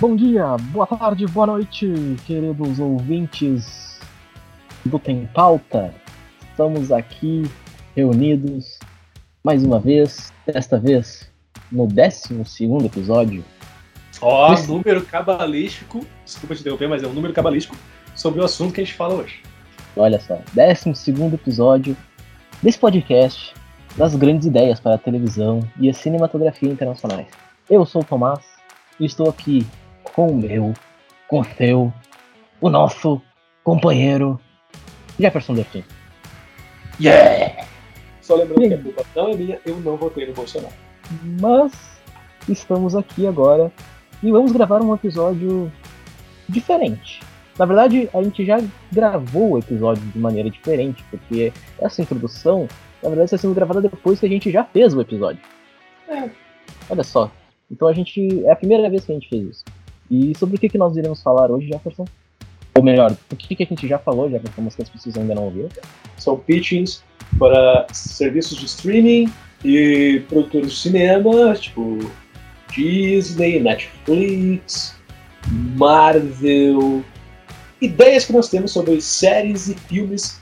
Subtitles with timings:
[0.00, 1.86] Bom dia, boa tarde, boa noite,
[2.26, 4.00] queridos ouvintes
[4.82, 5.94] do Tem Pauta.
[6.40, 7.42] Estamos aqui
[7.94, 8.78] reunidos
[9.44, 11.30] mais uma vez, desta vez
[11.70, 12.34] no 12
[12.82, 13.44] episódio.
[14.22, 17.76] Ó, oh, número cabalístico, desculpa te interromper, mas é um número cabalístico
[18.16, 19.42] sobre o assunto que a gente fala hoje.
[19.94, 21.94] Olha só, 12 episódio
[22.62, 23.52] desse podcast
[23.98, 27.28] das grandes ideias para a televisão e a cinematografia internacionais.
[27.68, 28.40] Eu sou o Tomás
[28.98, 29.66] e estou aqui
[30.20, 30.74] com o meu,
[31.28, 31.90] com o seu,
[32.60, 33.22] o nosso
[33.64, 34.38] companheiro
[35.18, 35.82] Jefferson Delfim.
[37.00, 37.64] Yeah!
[38.20, 40.74] Só lembrando que a culpa não é minha, eu não votei no Bolsonaro.
[41.40, 41.72] Mas
[42.46, 43.72] estamos aqui agora
[44.22, 45.72] e vamos gravar um episódio
[46.46, 47.22] diferente.
[47.58, 48.58] Na verdade, a gente já
[48.92, 52.68] gravou o episódio de maneira diferente, porque essa introdução,
[53.02, 55.40] na verdade, está sendo gravada depois que a gente já fez o episódio.
[56.10, 56.28] É.
[56.90, 57.32] Olha só.
[57.70, 58.44] Então a gente.
[58.44, 59.64] É a primeira vez que a gente fez isso.
[60.10, 62.04] E sobre o que, que nós iremos falar hoje, Jefferson?
[62.74, 65.34] Ou melhor, o que, que a gente já falou, Jefferson, mas que as pessoas ainda
[65.34, 65.68] não ouviram?
[66.16, 67.02] São pitchings
[67.38, 69.32] para serviços de streaming
[69.64, 71.98] e produtores de cinema, tipo
[72.72, 74.96] Disney, Netflix,
[75.76, 77.04] Marvel.
[77.80, 80.40] Ideias que nós temos sobre séries e filmes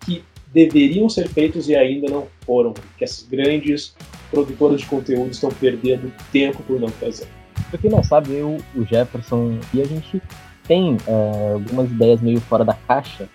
[0.00, 2.74] que deveriam ser feitos e ainda não foram.
[2.96, 3.94] Que essas grandes
[4.30, 7.28] produtoras de conteúdo estão perdendo tempo por não fazer.
[7.68, 10.22] Pra quem não sabe, eu, o Jefferson e a gente
[10.64, 13.28] tem uh, algumas ideias meio fora da caixa,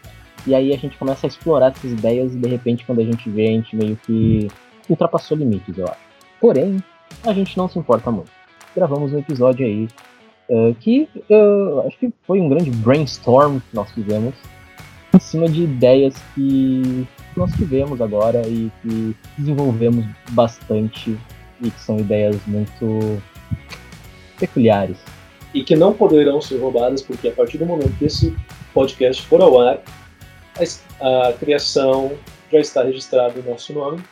[0.48, 3.30] e aí a gente começa a explorar essas ideias e de repente quando a gente
[3.30, 4.48] vê, a gente meio que
[4.90, 6.00] ultrapassou limites, eu acho.
[6.40, 6.78] Porém,
[7.26, 8.32] a gente não se importa muito.
[8.76, 9.88] Gravamos um episódio aí
[10.50, 14.34] uh, que uh, acho que foi um grande brainstorm que nós fizemos
[15.14, 21.17] em cima de ideias que nós tivemos agora e que desenvolvemos bastante
[21.61, 23.22] e que são ideias muito
[24.36, 24.98] peculiares.
[25.54, 28.36] E que não poderão ser roubadas, porque a partir do momento que esse
[28.73, 29.82] podcast for ao ar,
[31.00, 32.12] a, a criação
[32.52, 34.04] já está registrada no nosso nome.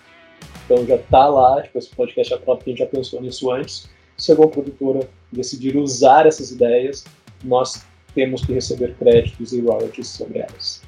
[0.66, 3.90] Então já está lá, tipo, esse podcast é próprio, a gente já pensou nisso antes.
[4.18, 7.04] Se alguma produtora decidir usar essas ideias,
[7.44, 7.86] nós
[8.16, 10.82] temos que receber créditos e royalties sobre elas.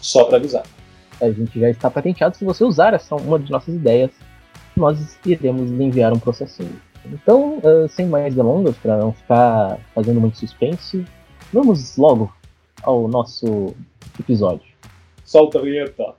[0.00, 0.64] Só para avisar.
[1.20, 2.36] A gente já está patenteado.
[2.36, 4.10] Se você usar essa uma de nossas ideias,
[4.76, 6.80] nós iremos enviar um processinho.
[7.06, 11.04] Então, uh, sem mais delongas, para não ficar fazendo muito suspense,
[11.52, 12.32] vamos logo
[12.82, 13.74] ao nosso
[14.18, 14.72] episódio.
[15.24, 16.14] Solta a vinheta.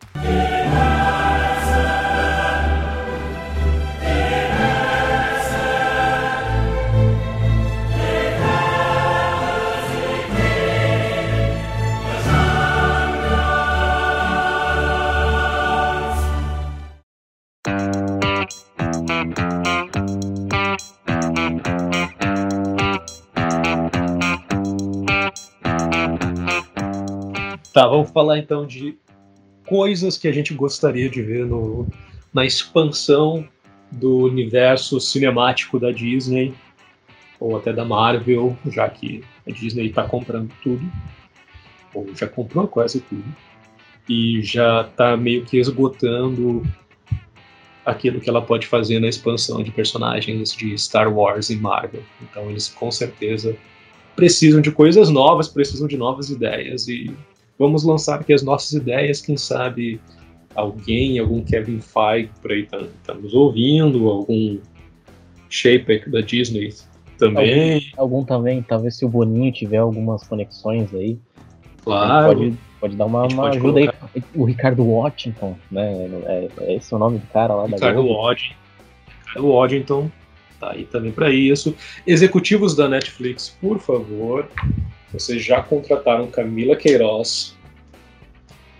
[27.84, 28.98] Tá, vamos falar então de
[29.68, 31.86] coisas que a gente gostaria de ver no,
[32.34, 33.46] na expansão
[33.92, 36.54] do universo cinemático da Disney
[37.42, 40.82] ou até da Marvel, já que a Disney está comprando tudo,
[41.94, 43.26] ou já comprou quase tudo,
[44.08, 46.66] e já está meio que esgotando
[47.86, 52.04] aquilo que ela pode fazer na expansão de personagens de Star Wars e Marvel.
[52.22, 53.54] Então eles com certeza
[54.16, 57.14] precisam de coisas novas, precisam de novas ideias e
[57.58, 60.00] vamos lançar aqui as nossas ideias, quem sabe
[60.56, 64.60] alguém, algum Kevin Feige por aí está tá nos ouvindo, algum
[65.50, 66.74] Shaper da Disney
[67.18, 67.92] também.
[67.98, 71.18] Algum, algum, também, talvez se o Boninho tiver algumas conexões aí.
[71.84, 72.38] Claro.
[72.38, 74.10] Pode, pode dar uma, uma ajuda colocar.
[74.16, 74.24] aí.
[74.36, 76.10] O Ricardo Washington, né?
[76.26, 78.14] É, é esse o nome do cara lá Ricardo da Globo.
[78.14, 78.56] Washington.
[79.28, 80.12] Ricardo Washington
[80.60, 81.76] tá aí também para isso.
[82.08, 84.50] Executivos da Netflix, por favor,
[85.14, 87.56] vocês já contrataram Camila Queiroz,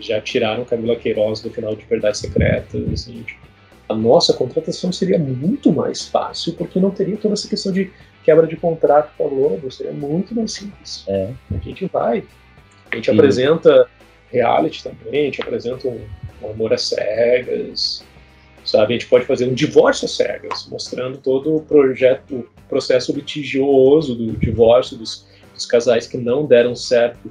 [0.00, 2.82] já tiraram Camila Queiroz do final de Verdades Secretas.
[2.92, 3.40] Assim, tipo,
[3.88, 7.90] a nossa contratação seria muito mais fácil, porque não teria toda essa questão de
[8.24, 11.04] quebra de contrato com a Globo, seria muito mais simples.
[11.06, 11.30] É.
[11.52, 12.24] A gente vai,
[12.90, 13.16] a gente Sim.
[13.16, 13.88] apresenta
[14.32, 16.04] reality também, a gente apresenta um,
[16.42, 18.04] um amor às cegas,
[18.64, 18.94] sabe?
[18.94, 24.14] A gente pode fazer um divórcio às cegas, mostrando todo o projeto, o processo litigioso
[24.14, 27.26] do divórcio dos dos casais que não deram certo.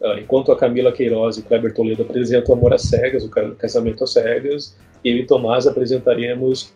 [0.00, 4.04] Uh, enquanto a Camila Queiroz e o Kleber Toledo apresentam Amor às Cegas, o Casamento
[4.04, 6.72] às Cegas, eu e Tomás apresentaremos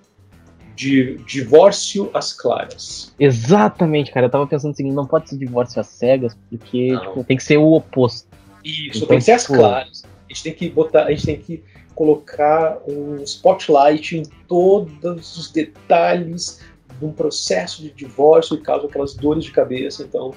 [0.75, 3.15] de divórcio às claras.
[3.19, 4.27] Exatamente, cara.
[4.27, 7.45] Eu tava pensando o seguinte, não pode ser divórcio às cegas, porque tipo, tem que
[7.45, 8.27] ser o oposto.
[8.65, 10.03] Isso, então, tem que ser às tipo, claras.
[10.05, 11.63] A gente tem que botar, a gente tem que
[11.95, 16.61] colocar um spotlight em todos os detalhes
[16.99, 20.03] de um processo de divórcio e causa aquelas dores de cabeça.
[20.03, 20.33] Então,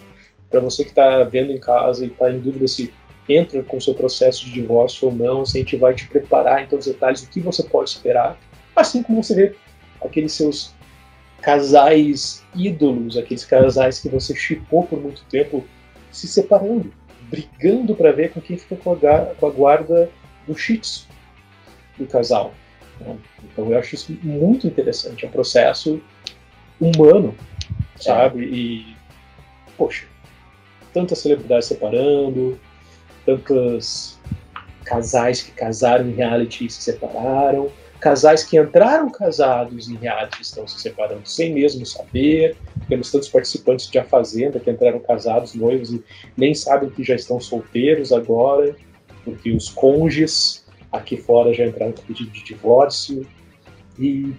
[0.55, 2.93] para você que está vendo em casa e está em dúvida se
[3.27, 6.63] entra com o seu processo de divórcio ou não, se a gente vai te preparar
[6.63, 8.39] em todos os detalhes o que você pode esperar,
[8.73, 9.55] assim como você vê
[10.01, 10.73] aqueles seus
[11.41, 15.65] casais ídolos, aqueles casais que você chipou por muito tempo,
[16.09, 16.93] se separando,
[17.29, 20.09] brigando para ver com quem fica com a, guarda
[20.47, 21.05] do Tzu,
[21.97, 22.53] do casal.
[23.01, 23.17] Né?
[23.43, 26.01] Então eu acho isso muito interessante, é um processo
[26.79, 27.35] humano,
[27.97, 28.45] sabe?
[28.45, 28.47] É.
[28.47, 28.95] E,
[29.77, 30.05] poxa,
[30.95, 32.57] tantas celebridades separando,
[33.25, 34.17] tantos
[34.85, 37.69] casais que casaram em reality e se separaram,
[37.99, 42.55] casais que entraram casados em reality estão se separando sem mesmo saber.
[42.87, 46.01] Temos tantos participantes de A Fazenda que entraram casados, noivos e
[46.37, 48.73] nem sabem que já estão solteiros agora,
[49.25, 53.27] porque os cônjuges aqui fora já entraram com pedido de divórcio.
[53.99, 54.33] E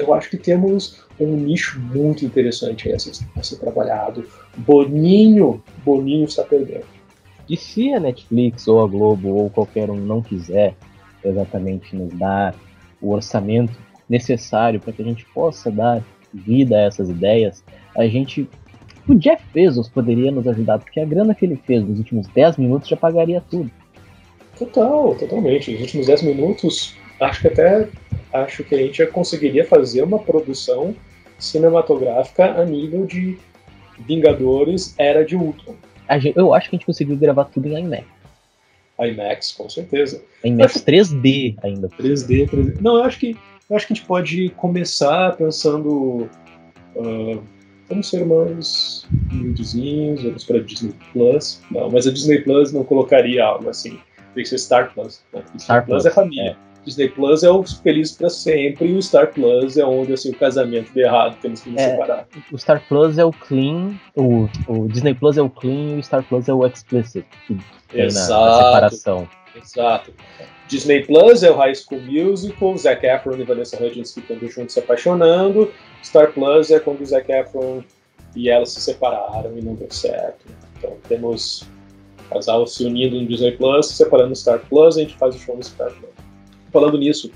[0.00, 4.24] eu acho que temos um nicho muito interessante a ser, a ser trabalhado.
[4.56, 6.86] Boninho, Boninho está perdendo.
[7.48, 10.74] E se a Netflix ou a Globo ou qualquer um não quiser
[11.24, 12.54] exatamente nos dar
[13.00, 13.76] o orçamento
[14.08, 17.62] necessário para que a gente possa dar vida a essas ideias,
[17.96, 18.48] a gente.
[19.08, 22.58] O Jeff Bezos poderia nos ajudar, porque a grana que ele fez nos últimos 10
[22.58, 23.70] minutos já pagaria tudo.
[24.56, 25.72] Total, totalmente.
[25.72, 27.88] Nos últimos 10 minutos, acho que até
[28.32, 30.94] acho que a gente já conseguiria fazer uma produção
[31.38, 33.38] cinematográfica a nível de
[34.06, 35.74] Vingadores Era de Ultron
[36.18, 38.04] gente, eu acho que a gente conseguiu gravar tudo em IMAX.
[38.98, 40.22] IMAX, com certeza.
[40.44, 40.84] IMAX acho...
[40.84, 41.88] 3D ainda.
[41.88, 42.80] 3D, 3D.
[42.80, 43.36] Não, eu acho que
[43.68, 46.28] eu acho que a gente pode começar pensando.
[46.96, 47.40] Uh,
[47.88, 51.60] vamos ser mais humildezinhos, vamos para Disney Plus.
[51.70, 54.00] Não, mas a Disney Plus não colocaria algo assim.
[54.34, 55.22] Tem que ser Star Plus.
[55.32, 55.42] Né?
[55.58, 56.56] Star Plus, Plus é família.
[56.66, 56.69] É.
[56.84, 60.36] Disney Plus é o Feliz para Sempre e o Star Plus é onde assim, o
[60.36, 62.26] casamento de errado, temos que nos é, separar.
[62.50, 66.02] O Star Plus é o clean, o, o Disney Plus é o clean e o
[66.02, 67.58] Star Plus é o explicit, que
[67.92, 68.32] Exato.
[68.32, 69.28] Na, na separação.
[69.56, 70.12] Exato.
[70.68, 74.78] Disney Plus é o High School Musical, Zac Efron e Vanessa Hudgens ficando juntos se
[74.78, 75.70] apaixonando.
[76.02, 77.82] Star Plus é quando o Zac Efron
[78.36, 80.46] e ela se separaram e não deu certo.
[80.78, 81.68] Então temos
[82.30, 85.38] casal se unindo no Disney Plus, se separando no Star Plus, a gente faz o
[85.38, 86.19] show no Star Plus
[86.72, 87.30] falando nisso,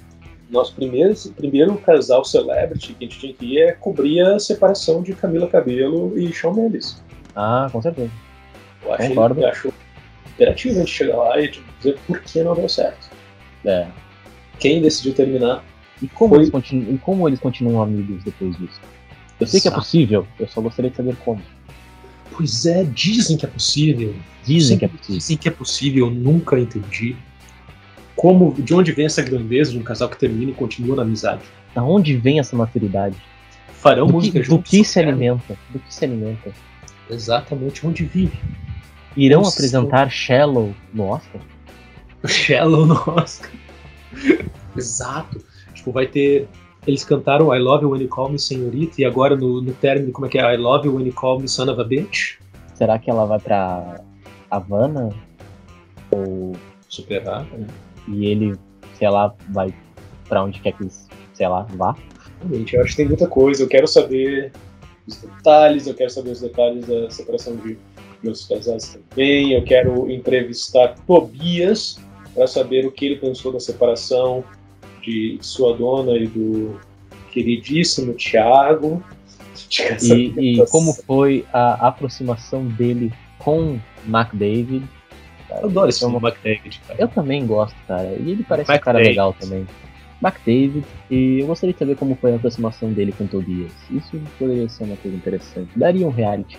[0.50, 5.02] nosso primeiro, primeiro casal celebrity que a gente tinha que ir é cobrir a separação
[5.02, 7.02] de Camila Cabelo e Shawn Mendes.
[7.34, 8.10] Ah, com certeza.
[8.84, 9.40] Eu acho, Concordo.
[9.40, 9.72] Eu acho
[10.34, 13.10] imperativo a gente chegar lá e dizer por que não deu certo.
[13.64, 13.86] É.
[14.58, 15.64] Quem decidiu terminar?
[16.02, 16.38] E como, foi...
[16.40, 18.81] eles, continuam, e como eles continuam amigos depois disso?
[19.40, 19.62] Eu sei Exato.
[19.62, 21.40] que é possível, eu só gostaria de saber como.
[22.36, 24.14] Pois é, dizem que é possível.
[24.44, 25.16] Dizem que é possível.
[25.16, 27.16] Dizem que é possível, eu nunca entendi
[28.16, 31.43] como, de onde vem essa grandeza de um casal que termina e continua na amizade?
[31.75, 33.16] Da onde vem essa maturidade?
[33.72, 34.70] Farão do música que, juntos?
[34.70, 35.58] Do que se alimenta?
[35.70, 36.52] Do que se alimenta?
[37.11, 38.38] Exatamente onde vive.
[39.16, 39.58] Irão Nossa.
[39.58, 41.40] apresentar Shallow no Oscar?
[42.26, 43.50] Shallow no Oscar.
[44.76, 45.44] Exato.
[45.75, 46.49] Tipo, vai ter.
[46.87, 50.12] Eles cantaram I Love You When You Call Me Senhorita e agora no, no término,
[50.12, 50.55] como é que é?
[50.55, 52.38] I Love You When You Call Me Son of a Bitch?
[52.75, 54.00] Será que ela vai pra
[54.50, 55.10] Havana?
[56.10, 56.55] Ou.
[56.89, 57.46] Superar?
[58.08, 58.55] E ele,
[58.99, 59.75] sei lá, vai
[60.29, 60.87] para onde quer que,
[61.32, 61.96] sei lá, vá.
[62.41, 63.63] Realmente, eu acho que tem muita coisa.
[63.63, 64.53] Eu quero saber
[65.06, 67.79] os detalhes, eu quero saber os detalhes da separação de
[68.23, 69.53] meus casais também.
[69.53, 71.99] Eu quero entrevistar Tobias
[72.34, 74.43] para saber o que ele pensou da separação
[75.03, 76.81] de sua dona e do
[77.31, 79.03] queridíssimo Thiago.
[80.03, 83.79] E, e como foi a aproximação dele com
[85.55, 86.81] McDavid eu adoro esse filme, McDavid.
[86.87, 87.01] Cara.
[87.01, 88.17] Eu também gosto, cara.
[88.19, 89.11] E ele parece Mac um cara David.
[89.11, 89.67] legal também.
[90.23, 93.73] McDavid, e eu gostaria de saber como foi a aproximação dele com Tobias.
[93.91, 95.69] Isso poderia ser uma coisa interessante.
[95.77, 96.56] Daria um reality.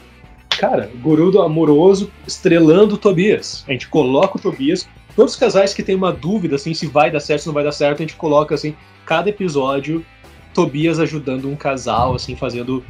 [0.50, 3.66] Cara, guru do amoroso estrelando o Tobias.
[3.68, 4.88] A gente coloca o Tobias.
[5.16, 7.64] Todos os casais que tem uma dúvida assim se vai dar certo, se não vai
[7.64, 8.76] dar certo, a gente coloca assim,
[9.06, 10.06] cada episódio,
[10.54, 12.84] Tobias ajudando um casal, assim, fazendo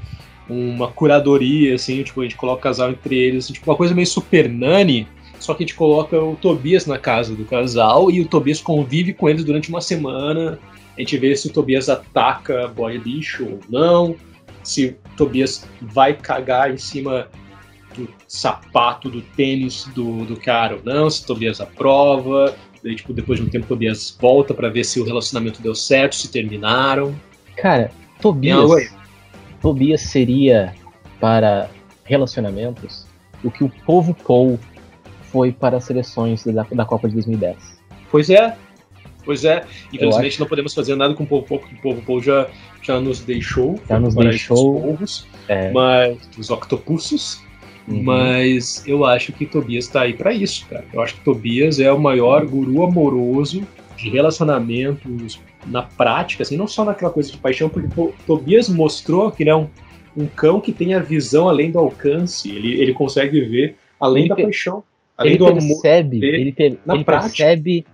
[0.50, 3.94] uma curadoria, assim, tipo, a gente coloca o casal entre eles, assim, tipo, uma coisa
[3.94, 5.08] meio super nani,
[5.40, 9.14] só que a gente coloca o Tobias na casa do casal e o Tobias convive
[9.14, 10.60] com eles durante uma semana.
[10.98, 14.16] A gente vê se o Tobias ataca boy lixo ou não,
[14.64, 17.28] se o Tobias vai cagar em cima
[17.96, 22.56] do sapato, do tênis do, do cara ou não, se o Tobias aprova.
[22.84, 25.74] Daí, tipo, depois de um tempo, o Tobias volta para ver se o relacionamento deu
[25.74, 27.16] certo, se terminaram.
[27.58, 28.94] Cara, Tobias.
[29.62, 30.76] Tobias seria
[31.20, 31.70] para
[32.04, 33.06] relacionamentos
[33.44, 34.60] o que o povo Paul
[35.36, 37.58] foi para as seleções da, da Copa de 2010.
[38.10, 38.56] Pois é.
[39.26, 42.48] Pois é, infelizmente não podemos fazer nada com o povo pouco, o povo Paul já,
[42.82, 43.78] já nos deixou.
[43.90, 44.80] Já nos deixou.
[44.80, 45.72] Povos, é.
[45.72, 47.44] mas, os octopussos.
[47.86, 48.04] Uhum.
[48.04, 50.86] Mas eu acho que Tobias tá aí para isso, cara.
[50.94, 56.68] Eu acho que Tobias é o maior guru amoroso de relacionamentos na prática, assim, não
[56.68, 57.90] só naquela coisa de paixão, porque
[58.26, 59.68] Tobias mostrou que ele é um,
[60.16, 64.30] um cão que tem a visão além do alcance, ele, ele consegue ver além ele
[64.30, 64.84] da paixão,
[65.18, 66.24] além ele percebe.
[66.24, 67.30] Ele, per, ele prática.
[67.30, 67.86] percebe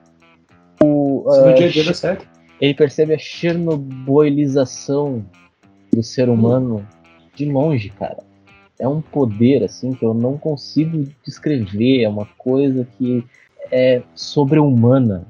[0.82, 1.30] o.
[1.30, 2.28] Uh, no dia a dia certo.
[2.60, 5.25] Ele percebe a chernobylização
[5.92, 6.86] do ser humano hum.
[7.36, 8.32] de longe, cara
[8.82, 13.24] é um poder assim que eu não consigo descrever, é uma coisa que
[13.72, 15.28] é sobre-humana.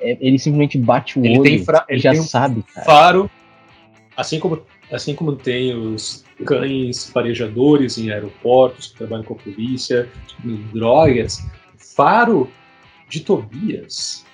[0.00, 2.84] É, ele simplesmente bate o ele olho e já sabe, cara.
[2.84, 3.30] Faro,
[4.16, 10.08] assim como assim como tem os cães farejadores em aeroportos que trabalham com a polícia,
[10.72, 11.44] drogas,
[11.76, 12.48] Faro
[13.08, 14.24] de Tobias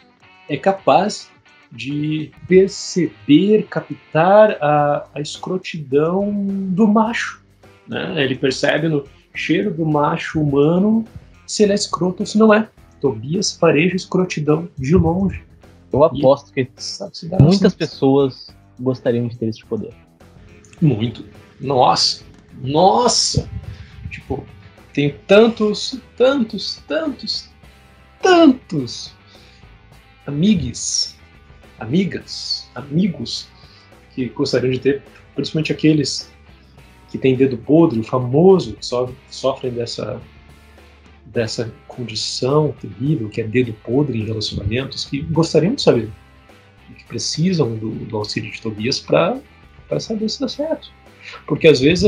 [0.49, 1.30] é capaz
[1.73, 6.30] de perceber, captar a, a escrotidão
[6.70, 7.44] do macho
[7.87, 8.23] né?
[8.23, 11.04] Ele percebe no cheiro do macho humano
[11.46, 12.68] se ele é escroto ou se não é.
[13.00, 15.44] Tobias fareja escrotidão de longe.
[15.92, 16.70] Eu aposto e, que
[17.40, 19.92] muitas pessoas gostariam de ter esse poder.
[20.84, 21.24] Muito.
[21.58, 22.22] Nossa!
[22.62, 23.48] Nossa!
[24.10, 24.46] Tipo,
[24.92, 27.48] tem tantos, tantos, tantos,
[28.22, 29.14] tantos
[30.26, 31.16] amigos,
[31.80, 33.48] amigas, amigos
[34.14, 35.02] que gostariam de ter,
[35.34, 36.30] principalmente aqueles
[37.10, 38.86] que tem dedo podre, o famoso, que
[39.30, 40.20] sofrem dessa,
[41.24, 46.10] dessa condição terrível, que é dedo podre em relacionamentos, que gostariam de saber,
[46.94, 49.40] que precisam do, do auxílio de Tobias para
[50.00, 50.90] saber se dá certo.
[51.46, 52.04] Porque às vezes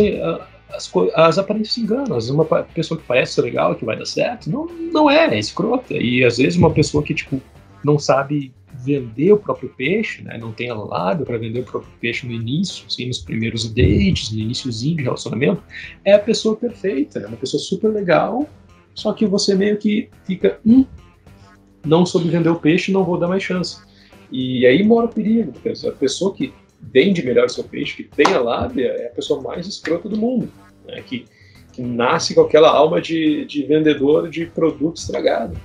[0.71, 2.17] as, as aparências enganam.
[2.17, 5.39] Às vezes uma pessoa que parece legal, que vai dar certo, não, não é, é
[5.39, 5.95] escrota.
[5.95, 7.41] E às vezes uma pessoa que tipo,
[7.85, 8.53] não sabe
[8.85, 10.37] vender o próprio peixe, né?
[10.39, 14.39] não tem lábio para vender o próprio peixe no início, assim, nos primeiros dates, no
[14.41, 15.63] iníciozinho de relacionamento,
[16.05, 18.47] é a pessoa perfeita, é uma pessoa super legal,
[18.95, 20.85] só que você meio que fica, hum,
[21.85, 23.79] não soube vender o peixe, não vou dar mais chance.
[24.31, 28.33] E aí mora o perigo, porque a pessoa que vende melhor seu peixe, que tem
[28.33, 30.51] a lábia, é a pessoa mais escrota do mundo,
[30.87, 31.03] né?
[31.03, 31.27] que,
[31.73, 35.57] que nasce com aquela alma de, de vendedor de produto estragado,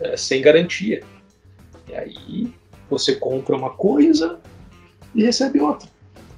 [0.00, 1.02] é, sem garantia.
[1.88, 2.52] E aí
[2.88, 4.40] você compra uma coisa
[5.14, 5.88] e recebe outra.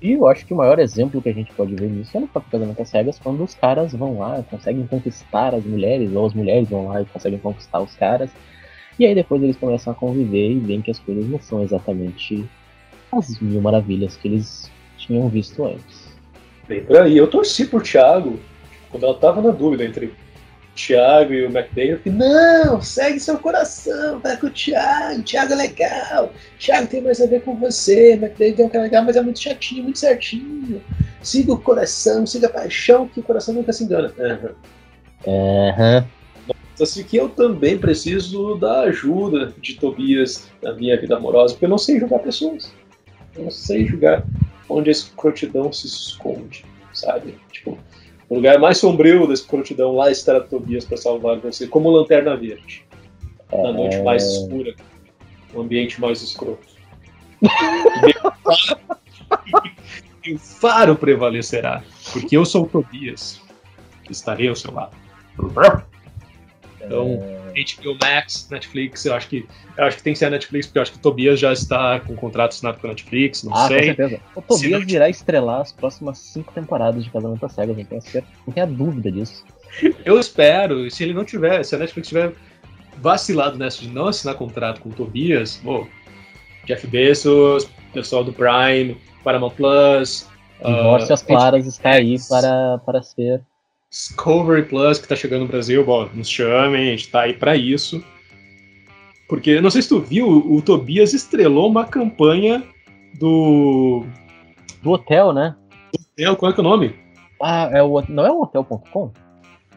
[0.00, 2.28] E eu acho que o maior exemplo que a gente pode ver nisso é no
[2.28, 6.34] próprio casamento às cegas, quando os caras vão lá, conseguem conquistar as mulheres, ou as
[6.34, 8.30] mulheres vão lá e conseguem conquistar os caras.
[8.98, 12.46] E aí depois eles começam a conviver e veem que as coisas não são exatamente
[13.12, 16.06] as mil maravilhas que eles tinham visto antes.
[16.68, 18.38] Bem por aí, eu torci por Thiago
[18.90, 20.12] quando ela tava na dúvida entre
[20.76, 25.56] Thiago e o eu falei, não, segue seu coração, vai com o Thiago, Thiago é
[25.56, 29.22] legal, Thiago tem mais a ver com você, McDay tem um cara legal, mas é
[29.22, 30.82] muito chatinho, muito certinho.
[31.22, 34.12] Siga o coração, siga a paixão, que o coração nunca se engana.
[34.18, 34.54] Aham.
[35.26, 35.96] Uhum.
[35.98, 36.04] Uhum.
[36.78, 41.70] Assim que eu também preciso da ajuda de Tobias na minha vida amorosa, porque eu
[41.70, 42.70] não sei julgar pessoas.
[43.36, 44.24] Eu não sei julgar
[44.68, 47.36] onde a escrotidão se esconde, sabe?
[47.52, 47.78] Tipo,
[48.28, 52.84] o lugar mais sombrio da escrotidão, lá estará Tobias para salvar você, como lanterna verde.
[53.52, 54.26] Na noite mais é.
[54.26, 54.74] escura,
[55.54, 56.66] o ambiente mais escroto.
[60.24, 63.40] e o faro prevalecerá, porque eu sou o Tobias,
[64.10, 64.96] estarei ao seu lado.
[66.80, 67.20] Então,
[67.56, 69.46] HBO Max, Netflix, eu acho que
[69.76, 71.52] eu acho que tem que ser a Netflix, porque eu acho que o Tobias já
[71.52, 73.78] está com contrato assinado com a Netflix, não ah, sei.
[73.78, 74.20] Com certeza.
[74.34, 78.54] O Tobias virá estrelar as próximas cinco temporadas de Casamento às Cegas, não tenho, não
[78.54, 79.44] tenho a dúvida disso.
[80.04, 82.32] Eu espero, se ele não tiver, se a Netflix tiver
[82.98, 85.86] vacilado nessa de não assinar contrato com o Tobias, pô,
[86.66, 90.28] Jeff Bezos, pessoal do Prime, Paramount Plus.
[90.64, 93.42] Divórcio uh, às claras está aí para, para ser
[93.90, 97.56] Discovery Plus, que está chegando no Brasil, bom, nos chamem, a gente tá aí para
[97.56, 98.02] isso.
[99.28, 102.62] Porque, não sei se tu viu, o Tobias estrelou uma campanha
[103.18, 104.04] do.
[104.82, 105.56] Do hotel, né?
[105.92, 106.94] Do hotel, qual é que é o nome?
[107.42, 109.12] Ah, é o, não é o hotel.com?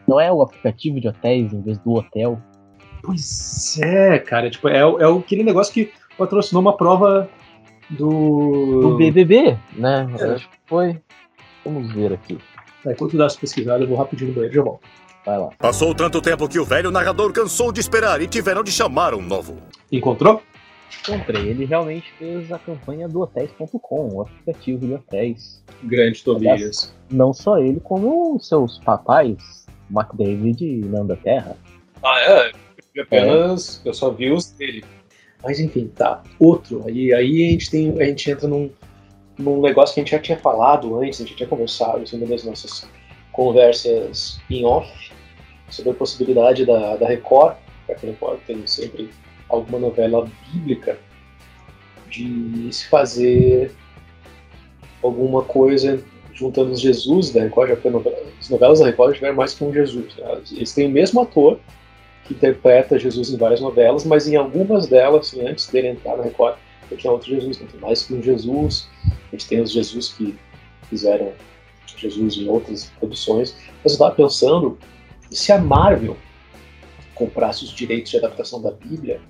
[0.06, 2.40] Não é o aplicativo de hotéis em vez do hotel?
[3.02, 4.50] Pois é, cara.
[4.50, 7.28] Tipo, é, é aquele negócio que patrocinou uma prova
[7.90, 8.80] do.
[8.80, 10.08] Do BBB, né?
[10.18, 10.24] É.
[10.32, 11.00] Acho que foi.
[11.64, 12.38] Vamos ver aqui.
[12.86, 14.86] Enquanto dá essa pesquisada, eu vou rapidinho no banheiro e já volto.
[15.24, 15.50] Vai lá.
[15.58, 19.20] Passou tanto tempo que o velho narrador cansou de esperar e tiveram de chamar um
[19.20, 19.58] novo.
[19.92, 20.42] Encontrou?
[21.02, 21.48] Encontrei.
[21.48, 25.62] Ele realmente fez a campanha do hotéis.com, o aplicativo de hotéis.
[25.84, 26.94] Grande Tobias.
[27.10, 31.56] Não só ele, como os seus papais, McDavid e Nanda Terra.
[32.02, 32.52] Ah, é?
[32.94, 33.82] Eu apenas.
[33.84, 33.88] É.
[33.88, 34.84] Eu só vi os dele.
[35.42, 36.22] Mas enfim, tá.
[36.38, 38.00] Outro, aí, aí a gente tem.
[38.00, 38.70] A gente entra num,
[39.40, 42.16] num negócio que a gente já tinha falado antes, a gente já tinha conversado em
[42.16, 42.88] uma das nossas
[43.32, 45.12] conversas em off,
[45.68, 47.56] sobre a possibilidade da, da Record,
[47.86, 49.10] para que a Record tem sempre
[49.48, 50.98] alguma novela bíblica,
[52.08, 53.72] de se fazer
[55.02, 56.02] alguma coisa
[56.34, 59.62] juntando os Jesus da Record, já foi novela, as novelas da Record tiveram mais que
[59.62, 60.16] um Jesus.
[60.16, 60.40] Né?
[60.52, 61.58] Eles têm o mesmo ator,
[62.24, 66.24] que interpreta Jesus em várias novelas, mas em algumas delas, assim, antes dele entrar na
[66.24, 66.56] Record,
[66.96, 68.88] tinha outro Jesus, não tem mais que um Jesus.
[69.06, 70.36] A gente tem os Jesus que
[70.88, 71.32] fizeram
[71.96, 73.54] Jesus em outras produções.
[73.82, 74.78] Mas eu estava pensando,
[75.30, 76.16] se a Marvel
[77.14, 79.20] comprasse os direitos de adaptação da Bíblia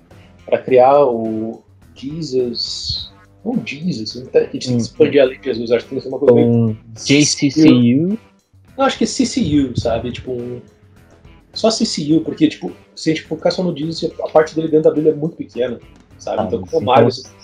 [0.45, 1.61] para criar o
[1.93, 3.11] Jesus.
[3.43, 6.09] Não Jesus, a gente tem que expandir além de Jesus, acho que tem que ser
[6.09, 8.17] uma coisa um JCCU.
[8.77, 10.11] Não, acho que é CCU, sabe?
[10.11, 10.61] Tipo um.
[11.53, 14.89] Só CCU, porque, tipo, se a gente focar só no Jesus, a parte dele dentro
[14.89, 15.79] da Bíblia é muito pequena,
[16.17, 16.39] sabe?
[16.39, 17.40] Ah, então, sim, como Marvel, então,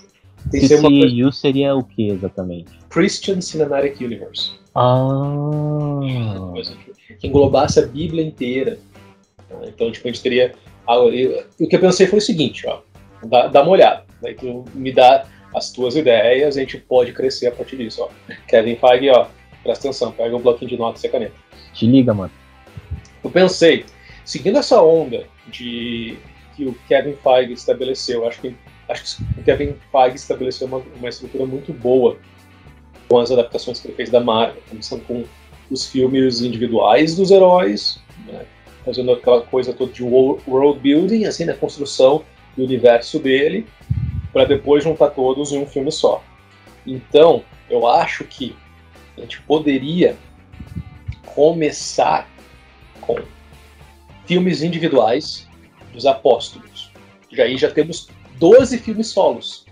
[0.52, 1.32] tem que ser uma coisa.
[1.32, 2.72] Seria o que exatamente?
[2.90, 4.52] Christian Cinematic Universe.
[4.74, 4.96] Ah.
[4.96, 8.80] Uma coisa que, englobasse a Bíblia inteira.
[9.50, 9.56] Tá?
[9.64, 10.54] Então, tipo, a gente teria.
[10.88, 12.80] O que eu pensei foi o seguinte, ó.
[13.26, 14.06] Dá, dá uma olhada.
[14.22, 15.26] Daí tu me dá
[15.56, 18.10] as tuas ideias, a gente pode crescer a partir disso, ó.
[18.48, 19.28] Kevin Feige, ó,
[19.64, 21.36] presta atenção, pega um bloquinho de notas e a caneta.
[21.74, 22.32] Te liga, mano.
[23.24, 23.86] Eu pensei,
[24.24, 26.18] seguindo essa onda de
[26.56, 28.56] que o Kevin Feige estabeleceu, acho que,
[28.90, 32.18] acho que o Kevin Feige estabeleceu uma, uma estrutura muito boa
[33.08, 35.24] com as adaptações que ele fez da Marvel, começando com
[35.70, 38.46] os filmes individuais dos heróis, né,
[38.86, 42.24] fazendo aquela coisa toda de wo- world building, assim, na construção
[42.56, 43.66] do universo dele,
[44.34, 46.24] para depois juntar todos em um filme só.
[46.86, 48.56] Então, eu acho que
[49.18, 50.16] a gente poderia
[51.26, 52.30] começar
[53.02, 53.18] com
[54.26, 55.48] filmes individuais
[55.94, 56.92] dos apóstolos.
[57.32, 59.66] E aí já temos 12 filmes solos.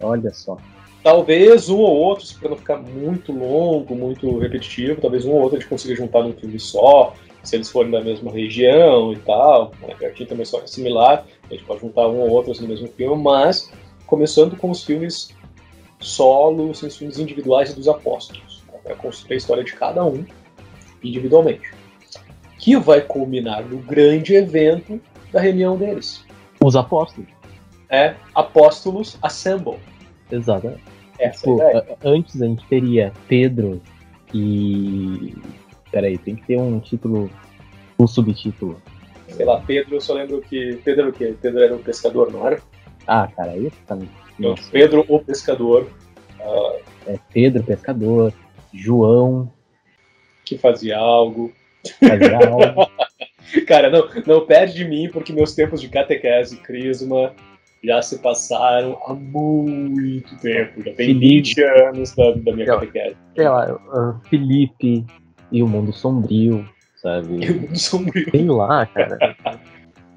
[0.00, 0.56] Olha só.
[1.02, 5.56] Talvez um ou outro, para não ficar muito longo, muito repetitivo, talvez um ou outro
[5.56, 9.72] a gente consiga juntar num filme só, se eles forem da mesma região e tal.
[9.80, 10.06] Né?
[10.06, 13.22] Aqui também é similar, a gente pode juntar um ou outro assim, no mesmo filme,
[13.22, 13.72] mas
[14.06, 15.34] começando com os filmes
[16.00, 20.24] solos, os filmes individuais dos apóstolos, para construir a história de cada um
[21.02, 21.72] individualmente.
[22.58, 25.00] Que vai culminar no grande evento
[25.32, 26.22] da reunião deles.
[26.62, 27.39] Os apóstolos.
[27.90, 29.78] É Apóstolos Assemble.
[31.32, 33.82] Tipo, é a- antes a gente teria Pedro
[34.32, 35.34] e.
[35.90, 37.30] Peraí, tem que ter um título.
[37.98, 38.80] Um subtítulo.
[39.28, 40.76] Sei lá, Pedro, eu só lembro que.
[40.84, 41.34] Pedro era o quê?
[41.40, 42.60] Pedro era o pescador, não era?
[43.06, 43.98] Ah, cara, aí tá.
[44.38, 45.88] Então, Pedro, o pescador,
[46.40, 46.76] ah,
[47.08, 48.32] é Pedro, pescador,
[48.72, 49.52] João,
[50.44, 51.52] que fazia algo.
[52.00, 52.58] Gabriel.
[53.66, 57.34] Cara, não, não perde de mim, porque meus tempos de catequese crisma
[57.82, 60.78] já se passaram há muito tempo.
[60.78, 61.54] Já tem Felipe.
[61.54, 63.16] 20 anos da, da minha catequese.
[63.34, 65.04] sei lá, ah, Felipe
[65.52, 67.44] e o Mundo Sombrio, sabe?
[67.44, 68.30] Eu não sou muito.
[68.30, 69.18] Sei lá, cara.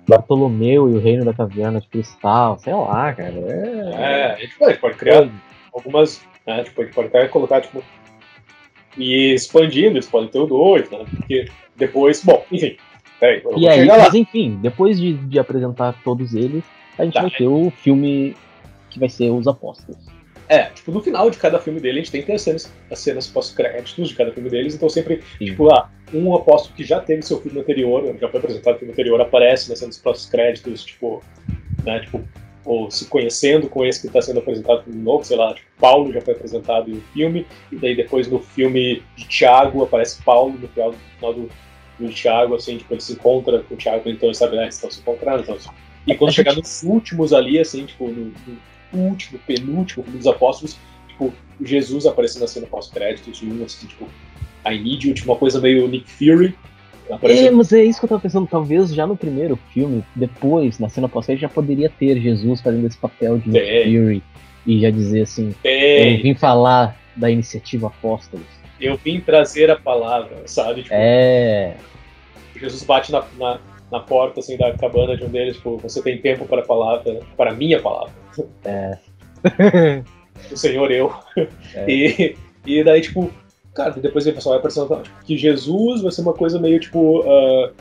[0.08, 3.32] Bartolomeu e o Reino da Caverna de Cristal, sei lá, cara.
[3.34, 4.26] É, É.
[4.34, 5.30] a gente pode, pode criar
[5.74, 6.22] algumas.
[6.46, 7.82] Né, tipo, a gente pode até colocar, tipo.
[8.98, 11.06] E expandindo, eles podem ter o 2, né?
[11.16, 11.46] Porque
[11.76, 12.22] depois.
[12.24, 12.76] Bom, enfim.
[13.20, 16.64] Peraí, E aí, mas enfim, depois de, de apresentar todos eles,
[16.98, 17.22] a gente Tá.
[17.22, 18.36] vai ter o filme
[18.90, 19.98] que vai ser Os Apóstolos.
[20.50, 22.74] É, tipo, no final de cada filme dele, a gente tem que ter as cenas,
[22.92, 25.46] as cenas pós-créditos de cada filme deles, então sempre, Sim.
[25.46, 28.94] tipo, ah, um apóstolo que já teve seu filme anterior, já foi apresentado no filme
[28.94, 31.24] anterior, aparece nas cenas pós-créditos, tipo,
[31.84, 32.22] né, tipo,
[32.66, 36.14] ou se conhecendo com esse que está sendo apresentado no novo, sei lá, tipo, Paulo
[36.14, 40.58] já foi apresentado em um filme, e daí depois no filme de Tiago aparece Paulo
[40.60, 41.50] no final, no final do,
[42.00, 44.76] do Tiago, assim, tipo, ele se encontra com o Tiago, então ele sabe, né, eles
[44.76, 45.58] estão se encontrando, então...
[46.06, 48.32] E quando chegar gente- nos últimos ali, assim, tipo, no,
[48.92, 53.88] no último, penúltimo filme dos apóstolos, tipo, Jesus aparecendo na cena pós-créditos, e um, assim,
[53.88, 54.08] tipo,
[54.66, 56.56] I Need You, tipo, uma coisa meio Nick Fury,
[57.10, 60.80] É, aparecendo mas é isso que eu tava pensando, talvez já no primeiro filme, depois,
[60.80, 63.84] na cena pós já poderia ter Jesus fazendo esse papel de Nick.
[63.84, 64.24] Fury
[64.66, 68.46] e já dizer assim, eu vim falar da iniciativa Apóstolos.
[68.80, 70.84] eu vim trazer a palavra, sabe?
[70.84, 71.76] Tipo, É,
[72.56, 73.60] Jesus bate na, na,
[73.94, 77.20] na porta, assim, da cabana de um deles, tipo, você tem tempo para a palavra,
[77.38, 78.12] para a minha palavra.
[78.66, 78.98] é.
[80.52, 81.14] o Senhor eu.
[81.76, 81.86] É.
[81.88, 83.32] E, e daí, tipo,
[83.74, 87.22] cara, depois o pessoal vai apresentar tipo, que Jesus vai ser uma coisa meio, tipo,
[87.22, 87.72] ah,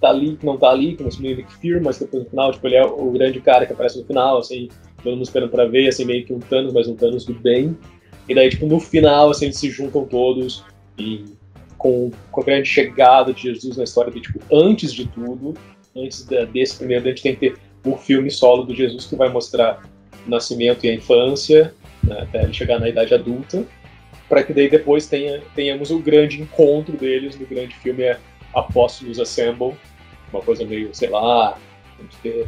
[0.00, 2.50] tá ali, que não tá ali, como se meio Nick Fury, mas depois no final,
[2.50, 4.68] tipo, ele é o grande cara que aparece no final, assim,
[5.04, 7.78] todo mundo esperando pra ver, assim, meio que um Thanos, mas um Thanos do bem.
[8.28, 10.64] E daí, tipo, no final, assim, eles se juntam todos
[10.98, 11.24] e
[11.80, 15.54] com, com a grande chegada de Jesus na história de, tipo, antes de tudo,
[15.96, 19.16] antes da- desse primeiro, a gente tem que ter o filme solo do Jesus que
[19.16, 19.82] vai mostrar
[20.26, 23.64] o nascimento e a infância, né, até ele chegar na idade adulta,
[24.28, 28.18] para que daí depois tenha, tenhamos o grande encontro deles no grande filme é
[28.54, 29.74] Apóstolos Assemble,
[30.30, 31.56] uma coisa meio, sei lá,
[32.22, 32.46] ter...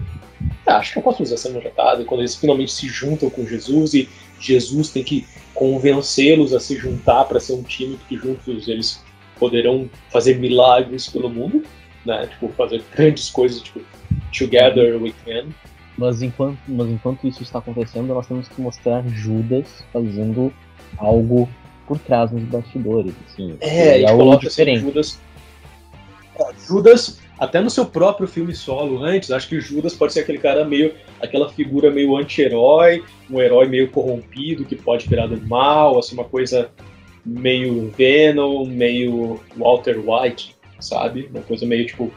[0.66, 4.06] ah, acho que Apóstolos Assemble já tá, quando eles finalmente se juntam com Jesus e
[4.38, 9.02] Jesus tem que convencê-los a se juntar para ser um time, porque juntos eles
[9.42, 11.64] poderão fazer milagres pelo mundo,
[12.06, 12.28] né?
[12.28, 13.80] Tipo, fazer grandes coisas, tipo,
[14.32, 15.48] together we can.
[15.98, 20.54] Mas enquanto, mas enquanto isso está acontecendo, nós temos que mostrar Judas fazendo
[20.96, 21.48] algo
[21.88, 23.12] por trás nos bastidores.
[23.26, 24.76] Assim, é, é algo assim, diferente.
[24.76, 25.20] Assim, Judas,
[26.64, 30.64] Judas, até no seu próprio filme solo antes, acho que Judas pode ser aquele cara
[30.64, 36.14] meio, aquela figura meio anti-herói, um herói meio corrompido que pode virar do mal, assim,
[36.14, 36.70] uma coisa
[37.24, 41.28] meio Venom, meio Walter White, sabe?
[41.30, 42.12] Uma coisa meio tipo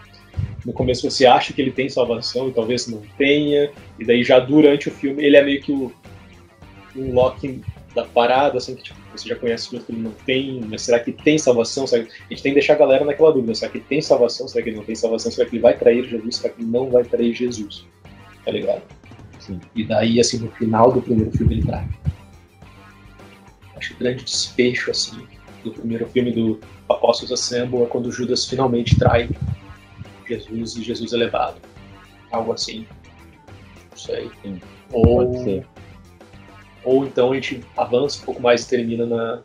[0.65, 4.39] no começo você acha que ele tem salvação e talvez não tenha, e daí já
[4.39, 5.93] durante o filme ele é meio que o
[6.95, 7.61] um Loki
[7.93, 11.11] da parada, assim, que tipo, você já conhece que ele não tem, mas será que
[11.11, 11.87] tem salvação?
[11.87, 12.09] Será que...
[12.09, 14.47] A gente tem que deixar a galera naquela dúvida, será que tem salvação?
[14.47, 15.31] Será que ele não tem salvação?
[15.31, 16.37] Será que ele vai trair Jesus?
[16.37, 17.85] Será que ele não vai trair Jesus?
[18.43, 18.81] Tá ligado?
[19.39, 19.59] Sim.
[19.75, 21.87] E daí, assim, no final do primeiro filme ele trai.
[23.75, 25.27] Acho que o grande desfecho, assim,
[25.63, 29.29] do primeiro filme do Apóstolos Assemble é quando Judas finalmente trai
[30.27, 31.57] Jesus e Jesus é levado.
[32.31, 32.87] Algo assim.
[33.91, 34.31] Não sei.
[34.41, 34.61] Sim,
[34.91, 35.67] ou, pode ser.
[36.83, 39.41] ou então a gente avança um pouco mais e termina na,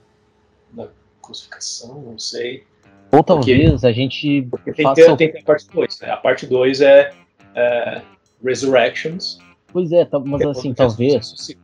[0.72, 0.88] na
[1.22, 2.64] crucificação, não sei.
[3.12, 4.42] Ou talvez porque, a gente.
[4.50, 5.16] Porque tem, faça...
[5.16, 6.10] tem, tem a parte 2, né?
[6.10, 7.12] A parte 2 é,
[7.54, 8.02] é,
[8.42, 9.38] Resurrections.
[9.72, 11.56] Pois é, tá, mas assim, talvez.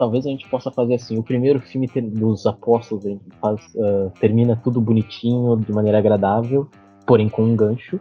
[0.00, 1.18] Talvez a gente possa fazer assim.
[1.18, 3.04] O primeiro filme dos apóstolos
[3.38, 6.66] faz, uh, termina tudo bonitinho, de maneira agradável,
[7.06, 8.00] porém com um gancho.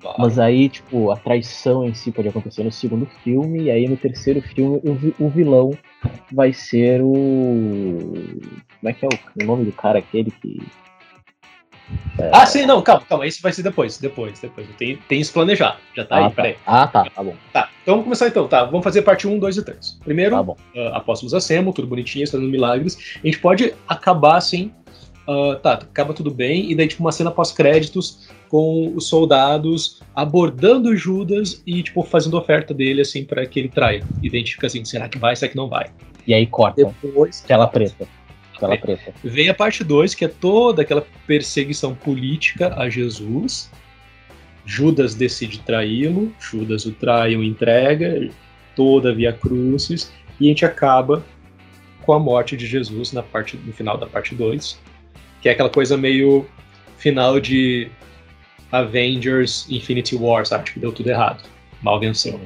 [0.00, 0.16] Claro.
[0.20, 3.98] Mas aí, tipo, a traição em si pode acontecer no segundo filme, e aí no
[3.98, 5.72] terceiro filme o, o vilão
[6.32, 7.12] vai ser o.
[8.80, 10.62] Como é que é o, o nome do cara aquele que.
[12.18, 12.30] É...
[12.32, 14.66] Ah, sim, não, calma, calma, isso vai ser depois, depois, depois.
[14.76, 16.30] Tem, tem isso planejado, já tá ah, aí, tá.
[16.30, 16.56] peraí.
[16.66, 17.34] Ah, tá, tá bom.
[17.52, 19.98] Tá, então vamos começar então, tá, vamos fazer parte 1, 2 e 3.
[20.04, 20.56] Primeiro, tá uh,
[20.94, 22.98] Apóstolos Assemblam, tudo bonitinho, fazendo milagres.
[23.22, 24.72] A gente pode acabar assim,
[25.28, 30.96] uh, tá, acaba tudo bem, e daí tipo uma cena pós-créditos com os soldados abordando
[30.96, 34.02] Judas e, tipo, fazendo oferta dele, assim, para que ele traia.
[34.22, 35.90] Identifica assim, será que vai, será que não vai?
[36.26, 36.84] E aí corta.
[36.84, 37.40] Depois...
[37.42, 38.06] Tela preta.
[38.58, 39.12] Tela preta.
[39.22, 43.70] Vem a parte 2, que é toda aquela perseguição política a Jesus.
[44.64, 48.28] Judas decide traí-lo, Judas o trai, o entrega,
[48.76, 51.24] toda via crucis, e a gente acaba
[52.02, 54.78] com a morte de Jesus na parte, no final da parte 2,
[55.40, 56.46] que é aquela coisa meio
[56.98, 57.90] final de
[58.72, 60.70] Avengers Infinity War, sabe?
[60.70, 61.42] Que deu tudo errado.
[61.82, 62.40] Mal venceu.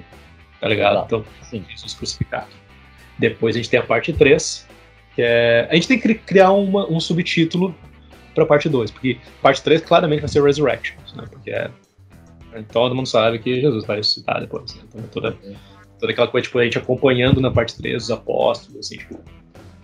[0.61, 1.05] Tá ligado?
[1.07, 1.65] Então, Sim.
[1.69, 2.49] Jesus crucificado.
[3.19, 4.67] Depois a gente tem a parte 3,
[5.15, 5.69] que é.
[5.71, 7.75] A gente tem que criar uma, um subtítulo
[8.35, 11.25] pra parte 2, porque parte 3 claramente vai ser Resurrections, né?
[11.31, 11.71] Porque é.
[12.71, 14.83] Todo mundo sabe que Jesus vai ressuscitar depois, né?
[14.89, 15.39] Então é toda,
[15.99, 19.19] toda aquela coisa, tipo, a gente acompanhando na parte 3 os apóstolos, assim, tipo,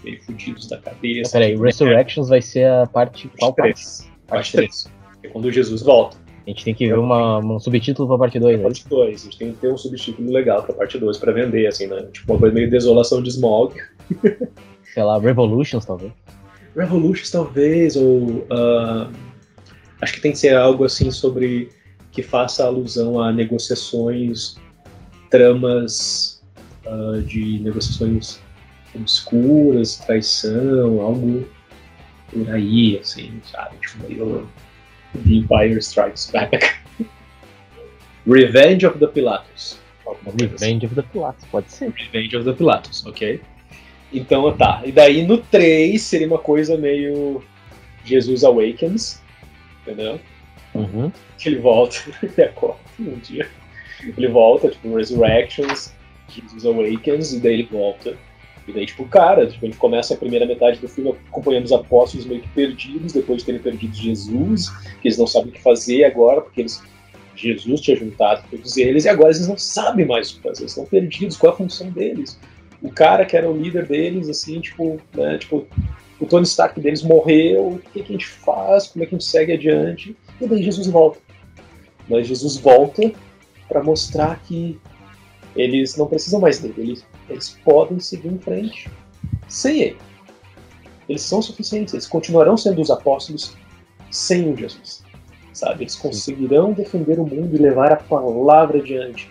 [0.04, 1.32] meio fudidos da cabeça.
[1.32, 2.30] Peraí, tipo, Resurrections é...
[2.30, 3.30] vai ser a parte.
[3.38, 3.82] Qual parte?
[3.84, 4.92] Parte, parte 3.
[5.22, 6.18] É quando Jesus volta.
[6.48, 8.56] A gente tem que ver uma, um subtítulo pra parte 2.
[8.56, 8.64] Né?
[8.64, 11.66] Parte 2, a gente tem que ter um subtítulo legal pra parte 2 pra vender,
[11.66, 12.08] assim, né?
[12.10, 13.74] Tipo, uma coisa meio desolação de smog.
[14.94, 16.10] Sei lá, Revolutions, talvez.
[16.74, 18.46] Revolutions, talvez, ou.
[18.48, 19.12] Uh,
[20.00, 21.68] acho que tem que ser algo assim sobre.
[22.12, 24.56] que faça alusão a negociações,
[25.28, 26.42] tramas
[26.86, 28.40] uh, de negociações
[28.94, 31.46] obscuras, traição, algo
[32.32, 33.76] por aí, assim, sabe?
[33.82, 34.48] Tipo, meio
[35.24, 36.76] The Empire Strikes Back.
[38.26, 39.78] Revenge of the Pilatus.
[40.24, 41.92] Revenge of the Pilatus, pode ser.
[41.92, 43.40] Revenge of the Pilatus, ok.
[44.12, 44.82] Então tá.
[44.84, 47.42] E daí no 3 seria uma coisa meio
[48.04, 49.22] Jesus Awakens,
[49.82, 50.20] entendeu?
[50.74, 51.12] Uhum.
[51.38, 53.48] Que ele volta, ele acorda um dia.
[54.00, 55.94] Ele volta, tipo, Resurrections,
[56.28, 58.16] Jesus Awakens, e daí ele volta
[58.68, 61.72] e daí, tipo, cara, tipo, a gente começa a primeira metade do filme acompanhando os
[61.72, 64.68] apóstolos meio que perdidos, depois de terem perdido Jesus,
[65.00, 66.82] que eles não sabem o que fazer agora, porque eles,
[67.34, 70.84] Jesus tinha juntado todos eles, e agora eles não sabem mais o que fazer, estão
[70.84, 72.38] perdidos, qual é a função deles?
[72.82, 75.66] O cara que era o líder deles, assim, tipo, né, tipo,
[76.20, 79.18] o Tony Stark deles morreu, o que, que a gente faz, como é que a
[79.18, 80.14] gente segue adiante?
[80.38, 81.18] E daí Jesus volta.
[82.06, 83.12] Mas Jesus volta
[83.66, 84.78] para mostrar que
[85.56, 88.90] eles não precisam mais dele, eles eles podem seguir em frente
[89.48, 89.98] sem ele.
[91.08, 93.56] Eles são suficientes, eles continuarão sendo os apóstolos
[94.10, 95.02] sem o Jesus.
[95.52, 95.84] Sabe?
[95.84, 99.30] Eles conseguirão defender o mundo e levar a palavra adiante.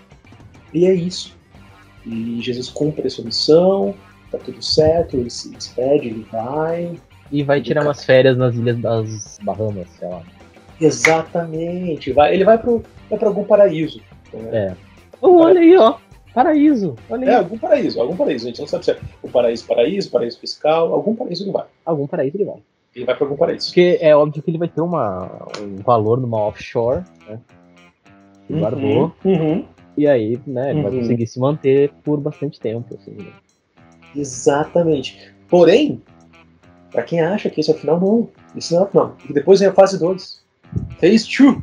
[0.73, 1.35] E é isso.
[2.05, 3.93] E Jesus cumpre a sua missão,
[4.31, 6.99] tá tudo certo, ele se despede, ele vai.
[7.31, 10.23] E vai tirar umas férias nas ilhas das Bahamas, sei lá.
[10.79, 12.11] Exatamente.
[12.11, 14.01] Vai, ele vai para algum paraíso.
[14.33, 14.49] Né?
[14.51, 14.75] É.
[15.21, 15.97] Oh, olha aí, ó.
[16.43, 16.93] Paraíso.
[17.09, 17.25] Olha.
[17.25, 18.45] É, algum paraíso, algum paraíso.
[18.45, 21.65] A gente não sabe se é o paraíso, paraíso, paraíso fiscal, algum paraíso ele vai.
[21.83, 22.57] Algum paraíso ele vai.
[22.95, 23.69] Ele vai para algum paraíso.
[23.69, 27.39] Porque é óbvio que ele vai ter uma, um valor numa offshore, né?
[28.45, 29.15] Que Uhum, guardou.
[29.25, 29.65] uhum.
[29.97, 30.99] E aí, né, ele vai Uhum.
[30.99, 32.93] conseguir se manter por bastante tempo.
[32.93, 33.31] Assim, né?
[34.15, 35.33] Exatamente.
[35.49, 36.03] Porém,
[36.91, 38.29] para quem acha que esse é o final, não.
[38.55, 39.09] Esse não é o final.
[39.17, 40.43] Porque depois vem a fase 2.
[41.01, 41.57] Phase 2.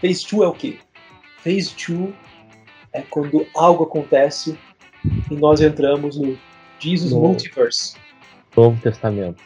[0.00, 0.76] Phase 2 é o quê?
[1.42, 2.14] Phase 2
[2.98, 4.58] é quando algo acontece
[5.30, 6.36] e nós entramos no
[6.78, 7.96] Jesus No- Multiverse.
[8.56, 9.42] Novo Testamento.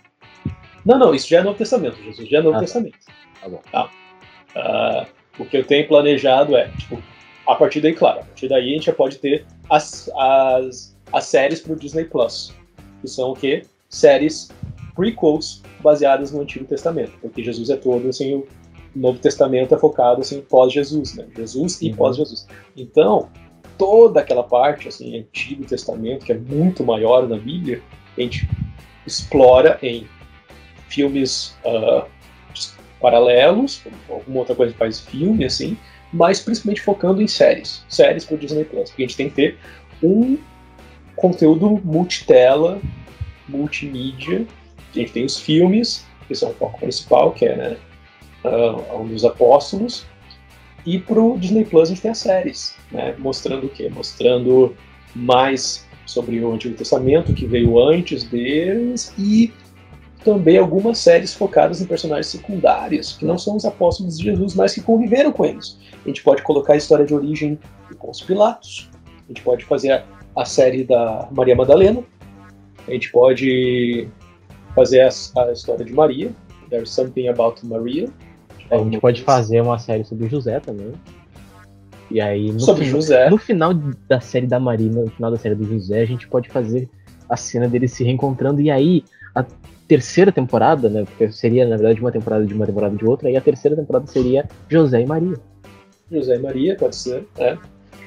[0.84, 2.64] Não, não, isso já é Novo Testamento, Jesus, já é Novo Ah, tá.
[2.66, 2.96] Testamento.
[3.40, 3.60] Tá bom.
[4.54, 5.06] Ah,
[5.38, 7.02] o que eu tenho planejado é, tipo,
[7.46, 11.24] a partir daí, claro, a partir daí a gente já pode ter as, as, as
[11.24, 12.54] séries pro Disney Plus,
[13.00, 13.62] que são o quê?
[13.88, 14.48] Séries
[14.94, 18.46] prequels baseadas no Antigo Testamento, porque Jesus é todo, assim, o
[18.94, 21.26] Novo Testamento é focado, assim, pós-Jesus, né?
[21.36, 21.96] Jesus e Uhum.
[21.96, 22.46] pós-Jesus.
[22.76, 23.28] Então,
[23.82, 27.82] toda aquela parte, assim, Antigo Testamento, que é muito maior na Bíblia,
[28.16, 28.48] a gente
[29.04, 30.06] explora em
[30.88, 32.06] filmes ah,
[33.00, 35.76] paralelos, alguma outra coisa que faz filme, assim,
[36.12, 37.84] mas principalmente focando em séries.
[37.88, 38.88] Séries para o Disney Plus.
[38.90, 39.58] Porque a gente tem que ter
[40.00, 40.38] um
[41.16, 42.80] conteúdo multitela,
[43.48, 44.46] multimídia.
[44.94, 47.76] A gente tem os filmes, que são o foco principal, que é né,
[48.44, 50.06] ah, um dos apóstolos.
[50.84, 53.14] E pro Disney Plus a gente tem as séries, né?
[53.18, 53.88] Mostrando o quê?
[53.88, 54.74] Mostrando
[55.14, 59.52] mais sobre o Antigo Testamento, que veio antes deles, e
[60.24, 64.74] também algumas séries focadas em personagens secundários, que não são os apóstolos de Jesus, mas
[64.74, 65.78] que conviveram com eles.
[66.04, 68.90] A gente pode colocar a história de origem de Pôncio Pilatos,
[69.24, 70.04] a gente pode fazer a,
[70.36, 72.02] a série da Maria Madalena,
[72.86, 74.08] a gente pode
[74.74, 76.32] fazer a, a história de Maria,
[76.68, 78.08] There's Something About Maria.
[78.72, 80.92] A gente pode fazer uma série sobre José também.
[82.10, 83.28] E aí, no, sobre fin- José.
[83.30, 86.48] no final da série da Marina, no final da série do José, a gente pode
[86.48, 86.88] fazer
[87.28, 88.60] a cena deles se reencontrando.
[88.60, 89.04] E aí,
[89.34, 89.44] a
[89.88, 91.04] terceira temporada, né?
[91.04, 94.06] Porque seria, na verdade, uma temporada de uma temporada de outra, e a terceira temporada
[94.06, 95.36] seria José e Maria.
[96.10, 97.58] José e Maria, pode ser, né?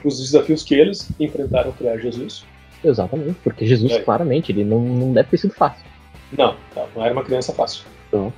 [0.04, 2.45] Os desafios que eles enfrentaram criar Jesus.
[2.84, 3.99] Exatamente, porque Jesus, É.
[4.01, 5.84] claramente, ele não, não deve ter sido fácil.
[6.38, 7.84] Não, não, não era uma criança fácil.
[8.12, 8.32] Não.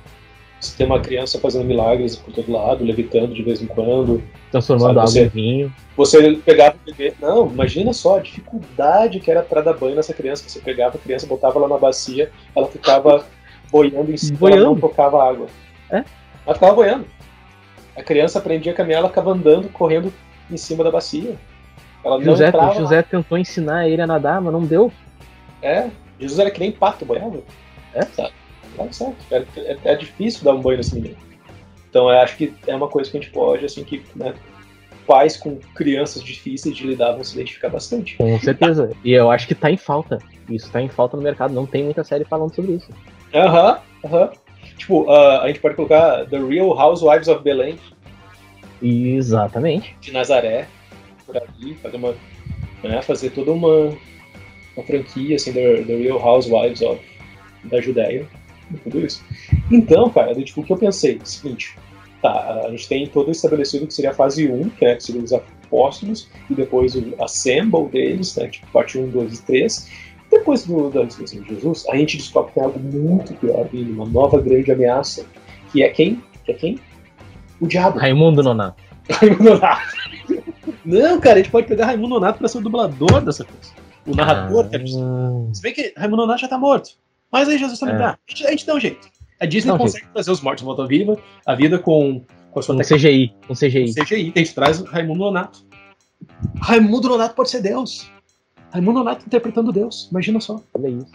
[0.60, 4.22] Você tem uma criança fazendo milagres por todo lado, levitando de vez em quando.
[4.50, 5.74] Transformando água em vinho.
[5.96, 7.14] Você pegava o bebê.
[7.20, 10.48] Não, imagina só a dificuldade que era para dar banho nessa criança.
[10.48, 13.24] Você pegava a criança, botava ela na bacia, ela ficava
[13.70, 14.80] boiando em cima, ela não Boiando?
[14.80, 15.46] tocava água.
[15.90, 16.04] É?
[16.44, 17.06] Ela ficava boiando.
[17.96, 20.12] A criança aprendia a caminhar, ela ficava andando, correndo
[20.50, 21.36] em cima da bacia.
[22.04, 22.74] Ela não José, entrava.
[22.74, 24.92] José tentou ensinar ele a nadar, mas não deu.
[25.62, 27.40] É, Jesus era que nem pato, boiava.
[27.94, 28.02] É?
[28.02, 28.32] Sabe?
[28.78, 29.16] Não, certo.
[29.30, 31.16] É, é- é difícil dar um banho nesse menino.
[31.90, 34.34] Então eu acho que é uma coisa que a gente pode, assim, que né,
[35.06, 38.16] pais com crianças difíceis de lidar vão se identificar bastante.
[38.16, 38.90] Com certeza.
[39.02, 40.18] E eu acho que tá em falta.
[40.48, 41.54] Isso tá em falta no mercado.
[41.54, 42.90] Não tem muita série falando sobre isso.
[43.34, 44.30] Aham, aham.
[44.76, 47.78] Tipo, ah, a gente pode colocar The Real Housewives of Belém,
[48.82, 49.96] Exatamente.
[50.00, 50.68] de Nazaré,
[51.26, 52.14] por ali, fazer uma.
[52.82, 53.92] Né, fazer toda uma,
[54.76, 57.00] uma franquia, assim, The, The Real Housewives of,
[57.64, 58.24] da Judéia,
[58.76, 59.24] tudo isso.
[59.70, 61.16] Então, cara, tipo, o que eu pensei?
[61.18, 61.76] É o seguinte,
[62.22, 65.22] tá, a gente tem todo estabelecido que seria a fase 1, que, né, que seria
[65.22, 69.90] os apóstolos, e depois o assemble deles, né, tipo, parte 1, 2 e 3.
[70.30, 73.92] Depois do, da ressurreição de Jesus, a gente descobre que tem algo muito pior vindo,
[73.92, 75.24] uma nova grande ameaça,
[75.72, 76.22] que é quem?
[76.44, 76.78] Que é quem?
[77.60, 77.98] O diabo.
[77.98, 78.82] Raimundo Nonato.
[79.10, 79.96] Raimundo Nonato.
[80.84, 83.72] Não, cara, a gente pode pegar Raimundo Nonato pra ser o dublador dessa coisa.
[84.06, 84.66] O narrador.
[84.66, 86.90] Ah, Se bem que Raimundo Nonato já tá morto.
[87.30, 87.98] Mas aí Jesus também É.
[87.98, 88.10] tá.
[88.10, 89.08] A gente, a gente dá um jeito.
[89.40, 92.24] A Disney Dá um consegue trazer os mortos de volta à viva, a vida com,
[92.50, 93.34] com a sua um tecnologia CGI.
[93.48, 93.94] Um CGI.
[93.94, 94.32] CGI.
[94.34, 95.64] A gente traz Raimundo Nonato.
[96.60, 98.10] Raimundo Nonato pode ser Deus.
[98.72, 100.08] Raimundo Nonato interpretando Deus.
[100.10, 100.60] Imagina só.
[100.74, 101.06] Olha isso.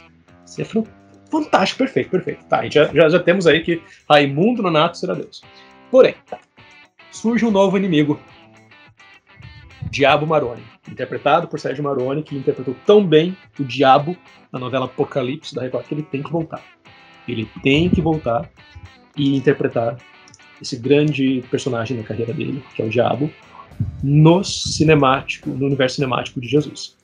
[0.46, 0.84] Isso é fan-
[1.30, 2.46] fantástico, perfeito, perfeito.
[2.46, 5.42] Tá, a gente já, já, já temos aí que Raimundo Nonato será Deus.
[5.92, 6.16] Porém,
[7.12, 8.20] surge um novo inimigo.
[9.94, 14.18] Diabo Maroni, interpretado por Sérgio Maroni, que interpretou tão bem o Diabo
[14.52, 16.64] na novela Apocalipse da Record, que ele tem que voltar.
[17.28, 18.50] Ele tem que voltar
[19.16, 19.98] e interpretar
[20.60, 23.30] esse grande personagem na carreira dele, que é o Diabo,
[24.02, 26.98] no cinemático, no universo cinemático de Jesus.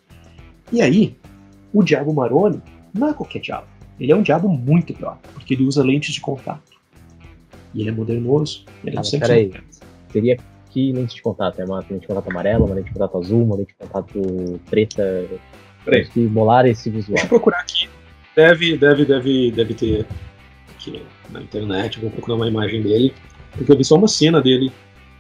[0.71, 1.15] E aí,
[1.71, 2.59] o Diabo Maroni
[2.91, 3.67] não é qualquer diabo.
[3.99, 6.71] Ele é um diabo muito pior, porque ele usa lentes de contato.
[7.71, 8.65] E ele é modernoso.
[8.83, 9.51] Ele é um peraí.
[10.11, 10.37] Seria
[10.69, 11.59] que lente de contato?
[11.59, 14.59] É uma lente de contato amarela, uma lente de contato azul, uma lente de contato
[14.69, 15.27] preta?
[15.83, 16.07] Peraí.
[16.07, 17.15] Que bolar esse visual.
[17.15, 17.89] Deixa eu procurar aqui.
[18.35, 20.05] Deve, deve, deve, deve ter
[20.69, 21.99] aqui na internet.
[21.99, 23.13] Vou procurar uma imagem dele.
[23.51, 24.71] Porque eu vi só uma cena dele.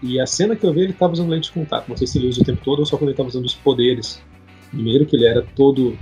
[0.01, 1.89] E a cena que eu vi, ele estava usando lente de contato.
[1.89, 3.55] Não sei se ele usa o tempo todo ou só quando ele estava usando os
[3.55, 4.21] poderes.
[4.69, 5.97] Primeiro, que ele era todo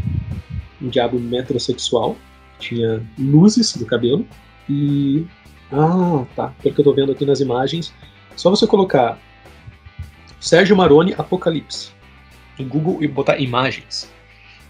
[0.81, 2.15] um diabo metrosexual.
[2.59, 4.27] Tinha luzes do cabelo.
[4.69, 5.25] E.
[5.71, 6.53] Ah, tá.
[6.61, 7.93] Pelo que eu tô vendo aqui nas imagens.
[8.35, 9.19] Só você colocar
[10.39, 11.91] Sérgio Maroni Apocalipse
[12.59, 14.11] em Google e botar imagens.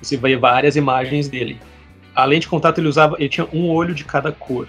[0.01, 1.60] Você vai ver várias imagens dele.
[2.13, 3.15] Além de contato, ele usava.
[3.19, 4.67] Ele tinha um olho de cada cor.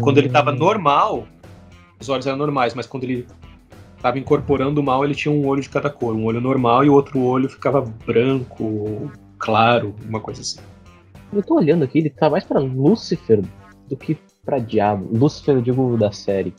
[0.00, 1.26] Quando ele estava normal,
[2.00, 3.26] os olhos eram normais, mas quando ele
[3.96, 6.14] estava incorporando o mal, ele tinha um olho de cada cor.
[6.14, 10.60] Um olho normal e o outro olho ficava branco, claro, uma coisa assim.
[11.32, 13.42] Eu tô olhando aqui, ele tá mais pra Lúcifer
[13.88, 15.08] do que pra Diabo.
[15.16, 16.54] Lúcifer, eu digo, da série.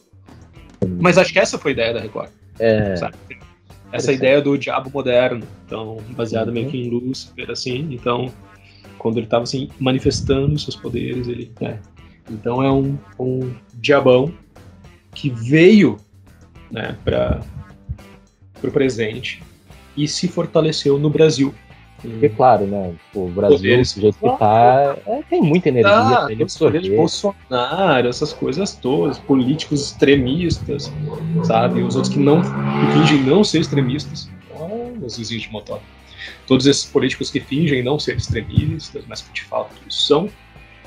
[0.99, 2.29] Mas acho que essa foi a ideia da Record.
[2.59, 3.15] É, sabe?
[3.91, 6.53] Essa ideia do diabo moderno, então baseado Uhum.
[6.53, 7.87] meio que em Lúcifer, assim.
[7.91, 8.31] Então,
[8.99, 11.51] quando ele estava assim manifestando seus poderes, ele.
[11.61, 11.79] é.
[12.29, 14.31] Então é um, um diabão
[15.15, 15.97] que veio,
[16.69, 17.41] né, para
[18.63, 19.41] o presente
[19.97, 21.53] e se fortaleceu no Brasil.
[22.07, 22.93] Porque claro, né?
[23.05, 26.95] Tipo, o Brasil, do jeito que tá, é, tem muita energia Ah, pra ele absorver.
[26.95, 30.91] Bolsonaro, essas coisas todas, políticos extremistas,
[31.43, 31.81] sabe?
[31.81, 34.29] Os outros que não que fingem não ser extremistas.
[34.59, 35.79] Oh, os vizinhos de motor.
[36.47, 40.29] Todos esses políticos que fingem não ser extremistas, mas que de fato são.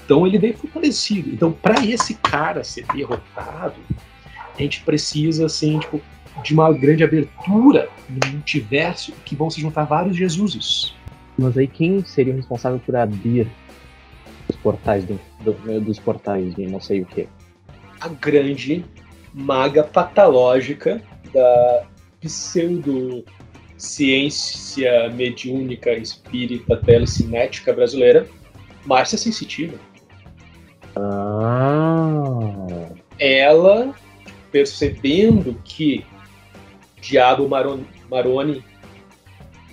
[0.05, 1.31] Então ele veio fortalecido.
[1.31, 3.77] Então, para esse cara ser derrotado,
[4.59, 6.01] a gente precisa, assim, tipo,
[6.43, 10.95] de uma grande abertura no multiverso que vão se juntar vários Jesuses.
[11.39, 13.47] Mas aí quem seria o responsável por abrir
[14.49, 17.29] os portais do, do- dos portais de não sei o que?
[18.01, 18.85] a grande
[19.33, 21.01] maga patológica
[21.33, 21.85] da
[22.21, 28.27] pseudociência mediúnica espírita telecinética brasileira,
[28.85, 29.79] Márcia Sensitiva.
[30.97, 33.95] Ah, Ela,
[34.51, 36.05] percebendo que
[37.01, 38.65] Diabo Maron- Maroni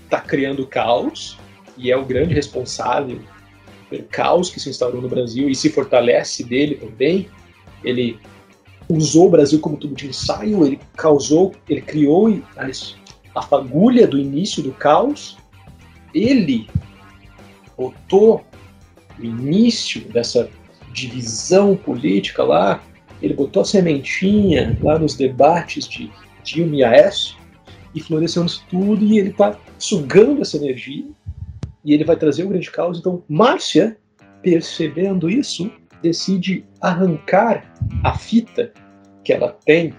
[0.03, 1.37] está criando caos
[1.79, 3.19] e é o grande responsável
[3.89, 7.27] pelo caos que se instaurou no Brasil e se fortalece dele também,
[7.83, 8.19] ele
[8.87, 12.27] usou o Brasil como tubo de ensaio, ele causou, ele criou
[13.35, 15.37] a fagulha do início do caos,
[16.13, 16.67] ele
[17.77, 18.43] botou
[19.17, 20.49] o início dessa
[20.91, 22.83] divisão política lá,
[23.21, 26.11] ele botou a sementinha lá nos debates de
[26.43, 27.37] Dilma e Aécio
[27.93, 31.05] e floresceu nisso tudo e ele está sugando essa energia
[31.83, 32.99] e ele vai trazer o grande caos.
[32.99, 33.97] Então, Márcia,
[34.41, 38.73] percebendo isso, decide arrancar a fita
[39.23, 39.93] que ela tem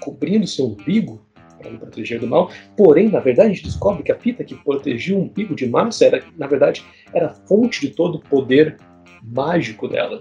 [0.00, 1.24] cobrindo seu umbigo
[1.58, 2.50] para me proteger do mal.
[2.76, 6.06] Porém, na verdade, a gente descobre que a fita que protegia o umbigo de Márcia
[6.06, 8.76] era, na verdade, era a fonte de todo o poder
[9.22, 10.20] mágico dela.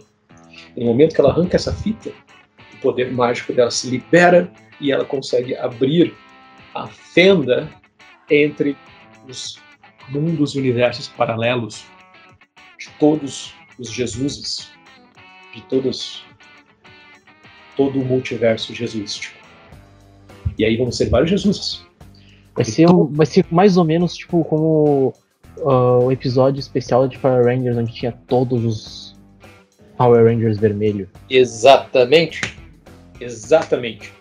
[0.76, 2.12] No momento que ela arranca essa fita,
[2.74, 6.14] o poder mágico dela se libera e ela consegue abrir
[6.74, 7.70] a fenda
[8.30, 8.76] entre
[9.28, 9.60] os
[10.10, 11.86] mundos e universos paralelos
[12.80, 14.70] de todos os Jesuses,
[15.54, 16.24] de todos
[17.76, 19.36] todo o multiverso jesuístico.
[20.58, 21.84] E aí vão ser vários Jesuses.
[22.56, 25.13] vai ser, um- vai ser mais ou menos tipo como
[25.60, 29.15] ah, o episódio especial de Power Rangers onde tinha todos os
[29.98, 31.10] Power Rangers vermelho.
[31.30, 32.58] Exatamente.
[33.20, 34.13] Exatamente.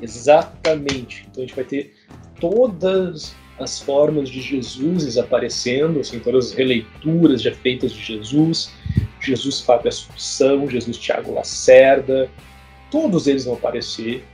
[0.00, 1.26] Exatamente.
[1.30, 1.94] Então a gente vai ter
[2.40, 8.72] todas as formas de Jesus aparecendo, assim, todas as releituras já feitas de Jesus,
[9.20, 12.30] Jesus Fábio Assunção, Jesus Tiago Lacerda,
[12.90, 14.24] todos eles vão aparecer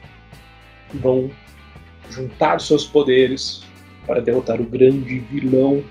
[0.94, 1.30] vão
[2.10, 3.62] juntar seus poderes
[4.06, 5.82] para derrotar o grande vilão,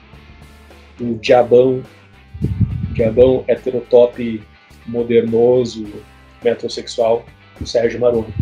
[1.00, 1.84] o diabão,
[2.92, 4.42] diabão heterotop
[4.86, 5.86] modernoso,
[6.44, 7.26] metrosexual,
[7.60, 8.34] o Sérgio Maroni.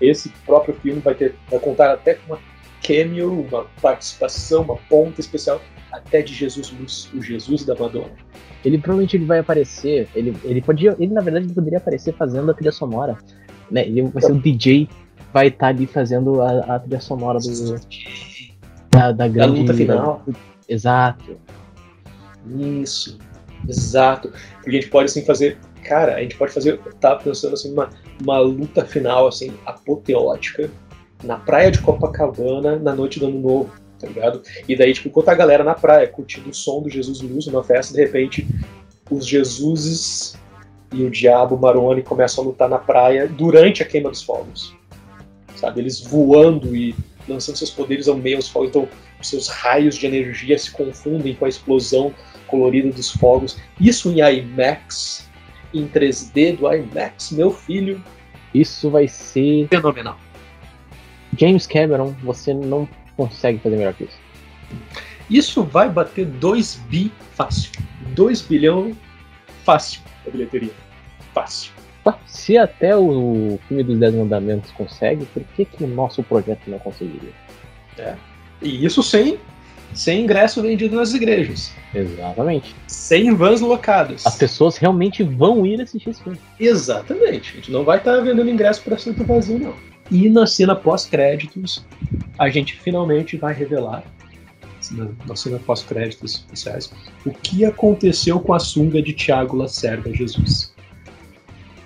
[0.00, 2.40] Esse próprio filme vai, ter, vai contar até com uma
[2.90, 5.60] cameo, uma participação, uma ponta especial
[5.92, 8.10] até de Jesus Luz, o Jesus da Madonna.
[8.64, 12.50] Ele provavelmente ele vai aparecer, ele, ele podia, ele na verdade ele poderia aparecer fazendo
[12.50, 13.16] a trilha sonora,
[13.70, 13.86] né?
[13.86, 14.88] Ele vai ser o DJ,
[15.32, 17.80] vai estar ali fazendo a, a trilha sonora do,
[18.90, 20.24] da, da grande luta final.
[20.68, 21.36] exato.
[22.58, 23.18] Isso,
[23.68, 24.32] exato.
[24.56, 27.88] Porque a gente pode assim fazer, cara, a gente pode fazer, tava pensando assim, uma,
[28.22, 30.70] uma luta final assim, apoteótica
[31.22, 34.42] na praia de Copacabana na noite do ano novo, tá ligado?
[34.68, 37.62] E daí, tipo, enquanto a galera na praia curtindo o som do Jesus Luz numa
[37.62, 38.46] festa, de repente
[39.10, 40.38] os Jesuses
[40.92, 44.74] e o Diabo Maroni começam a lutar na praia durante a queima dos fogos.
[45.56, 45.80] sabe?
[45.80, 46.94] Eles voando e
[47.28, 48.88] lançando seus poderes ao meio, então
[49.20, 52.12] os seus raios de energia se confundem com a explosão
[52.46, 53.58] colorida dos fogos.
[53.78, 55.28] Isso em IMAX,
[55.72, 58.02] em 3D do IMAX, meu filho.
[58.52, 60.18] Isso vai ser fenomenal.
[61.40, 62.86] James Cameron, você não
[63.16, 64.18] consegue fazer melhor que isso.
[65.30, 67.70] Isso vai bater 2 bi fácil.
[68.14, 68.92] 2 bilhão
[69.64, 70.72] fácil a bilheteria.
[71.32, 71.72] Fácil.
[72.26, 76.78] Se até o filme dos Dez Mandamentos consegue, por que, que o nosso projeto não
[76.78, 77.32] conseguiria?
[77.96, 78.14] É.
[78.60, 79.38] E isso sem,
[79.94, 81.72] sem ingresso vendido nas igrejas.
[81.94, 82.74] Exatamente.
[82.86, 84.26] Sem vans locadas.
[84.26, 86.38] As pessoas realmente vão ir assistir esse filme.
[86.58, 87.52] Exatamente.
[87.52, 89.74] A gente não vai estar tá vendendo ingresso para assento vazio, não.
[90.10, 91.84] E na cena pós-créditos,
[92.38, 94.02] a gente finalmente vai revelar,
[95.26, 96.92] na, cena pós-créditos especiais,
[97.24, 100.74] o que aconteceu com a sunga de Tiago Lacerda Jesus.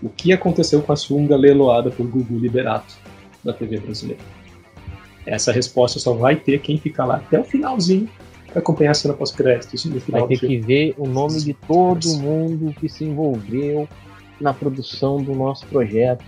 [0.02, 2.94] O que aconteceu com a sunga leiloada por Gugu Liberato
[3.44, 4.22] na TV brasileira.
[5.26, 8.08] Essa resposta só vai ter quem ficar lá até o finalzinho
[8.46, 9.84] para acompanhar a cena pós-créditos.
[10.08, 13.88] Vai ter que ver o nome de todo mundo que se envolveu
[14.40, 16.24] na produção do nosso projeto.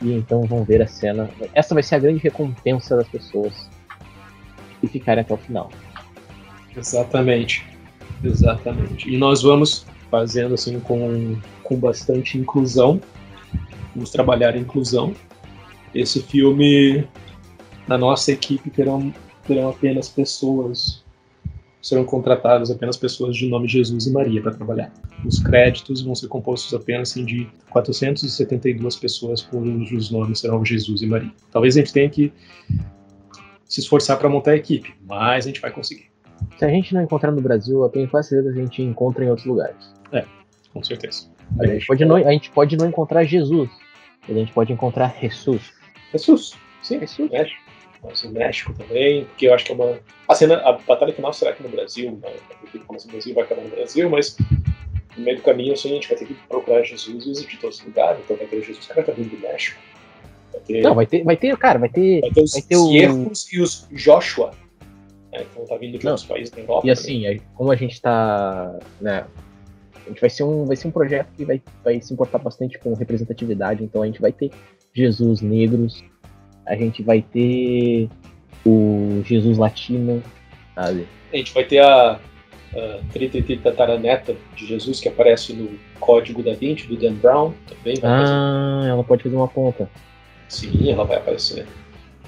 [0.00, 1.28] E então vão ver a cena.
[1.54, 3.68] Essa vai ser a grande recompensa das pessoas
[4.80, 5.70] que ficarem até o final.
[6.76, 7.66] Exatamente.
[8.22, 9.08] Exatamente.
[9.08, 13.00] E nós vamos fazendo assim com, com bastante inclusão.
[13.94, 15.14] Vamos trabalhar a inclusão.
[15.94, 17.06] Esse filme
[17.86, 19.12] na nossa equipe terão,
[19.46, 21.02] terão apenas pessoas,
[21.88, 24.92] serão contratadas apenas pessoas de nome Jesus e Maria para trabalhar.
[25.24, 31.06] Os créditos vão ser compostos apenas assim, de 472 pessoas cujos nomes serão Jesus e
[31.06, 31.30] Maria.
[31.50, 32.32] Talvez a gente tenha que
[33.64, 36.08] se esforçar para montar a equipe, mas a gente vai conseguir.
[36.58, 39.24] Se a gente não encontrar no Brasil, eu tenho quase certeza que a gente encontra
[39.24, 39.94] em outros lugares.
[40.12, 40.24] É,
[40.72, 41.28] com certeza.
[41.58, 43.70] A, a gente, pode não, a gente pode não encontrar Jesus,
[44.26, 45.72] mas a gente pode encontrar Jesus.
[46.12, 47.30] Jesus, sim, Jesus.
[47.30, 47.67] México
[48.02, 49.98] mas no México também, porque eu acho que é uma.
[50.28, 52.32] A cena, a batalha final será aqui no Brasil, né?
[52.86, 54.36] Começa no Brasil vai acabar no Brasil, mas
[55.16, 57.84] no meio do caminho, assim, a gente vai ter que procurar Jesus de todos os
[57.84, 59.80] lugares, então vai ter Jesus que vai estar vindo do México.
[60.52, 62.20] Vai ter, Não, vai ter, vai ter, cara, vai ter.
[62.20, 62.92] Vai ter os, vai ter o...
[62.92, 64.50] e os Joshua.
[65.32, 65.44] Né?
[65.50, 66.12] Então tá vindo de Não.
[66.12, 66.86] outros países da Europa.
[66.86, 67.40] E assim, também.
[67.54, 68.78] como a gente tá.
[69.00, 69.26] Né,
[70.06, 72.78] a gente vai ser um, vai ser um projeto que vai, vai se importar bastante
[72.78, 74.50] com representatividade, então a gente vai ter
[74.94, 76.02] Jesus negros,
[76.68, 78.08] a gente vai ter
[78.64, 80.22] o Jesus Latino,
[80.74, 81.08] sabe?
[81.32, 86.54] A gente vai ter a, a Trititi Tataraneta de Jesus, que aparece no Código da
[86.54, 87.96] Vinci, do Dan Brown, também.
[88.02, 88.90] ah, fazer.
[88.90, 89.90] ela pode fazer uma ponta.
[90.48, 91.66] Sim, ela vai aparecer.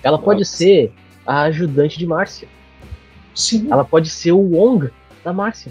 [0.03, 0.93] Ela pode ser
[1.27, 2.49] a ajudante de Márcia.
[3.35, 3.69] Sim.
[3.71, 4.91] Ela pode ser o Wong
[5.23, 5.71] da Márcia.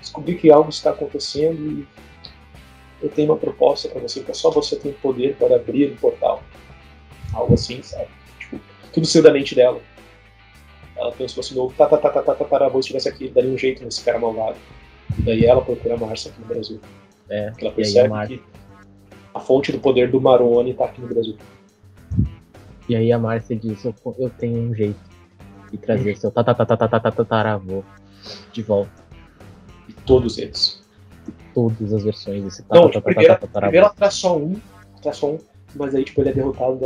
[0.00, 1.86] Descobri que algo está acontecendo e
[3.02, 5.96] eu tenho uma proposta para você, que é só você tem poder para abrir um
[5.96, 6.42] portal
[7.34, 8.08] algo assim, sabe?
[8.38, 8.60] Tipo,
[8.92, 9.80] tudo saiu da mente dela.
[10.96, 13.50] Ela pensou assim, no tá, tá, tá, tá, tá, tá, tá, se estivesse aqui, daria
[13.50, 14.56] um jeito nesse cara malvado.
[15.18, 16.80] E daí ela procura a Márcia aqui no Brasil.
[17.28, 18.42] É, ela percebe a que
[19.34, 21.36] a fonte do poder do Maroni tá aqui no Brasil.
[22.88, 25.00] E aí a Márcia diz, eu, eu tenho um jeito
[25.70, 27.82] de trazer seu tataravô
[28.52, 28.92] de volta.
[29.88, 30.82] E todos eles.
[31.26, 34.54] E todas as versões desse Não, tipo, primeiro, primeiro ela traz só um,
[35.02, 35.38] traz só um,
[35.76, 36.78] mas aí tipo, ele é derrotado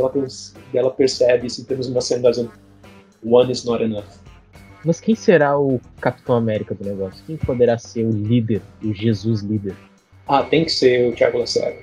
[0.73, 2.51] e ela, percebe, assim, temos uma cena dizendo
[3.23, 4.05] One is not enough.
[4.85, 7.23] Mas quem será o Capitão América do negócio?
[7.25, 9.75] Quem poderá ser o líder, o Jesus líder?
[10.27, 11.79] Ah, tem que ser o Thiago Lacerda.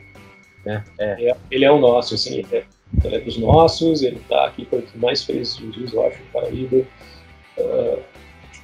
[0.65, 1.13] É, é.
[1.13, 2.65] Ele, é, ele é o nosso, assim, ele é,
[3.05, 6.19] ele é, dos nossos, ele tá aqui, foi o que mais fez Jesus, eu acho,
[6.19, 6.87] no Paraíba.
[7.59, 7.99] Uh,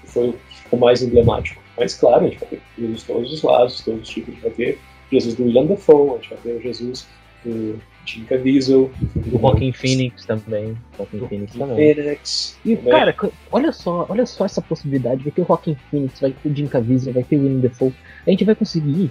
[0.06, 0.34] foi
[0.70, 1.60] o mais emblemático.
[1.76, 4.32] Mas claro, a gente vai ter Jesus de todos os lados, todos os tipos, a
[4.32, 4.78] gente vai ter
[5.10, 7.06] Jesus do William Dafoe, a gente vai ter o Jesus
[7.44, 8.90] do Jim Caviezel.
[9.32, 10.76] O Joaquin Phoenix também.
[10.96, 11.94] Joaquin Phoenix também.
[11.94, 12.92] Phoenix, e, também.
[12.92, 13.16] cara,
[13.50, 15.22] olha só, olha só essa possibilidade.
[15.22, 17.94] Vai ter o Joaquin Phoenix, vai ter o Jim Caviezel, vai ter o Willem Dafoe.
[18.26, 19.10] A gente vai conseguir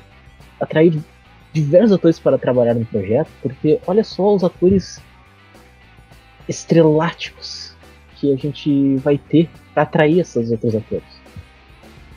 [0.59, 1.01] atrair
[1.53, 5.01] diversos atores para trabalhar no projeto, porque olha só os atores
[6.47, 7.75] estreláticos
[8.15, 11.21] que a gente vai ter para atrair esses outros atores.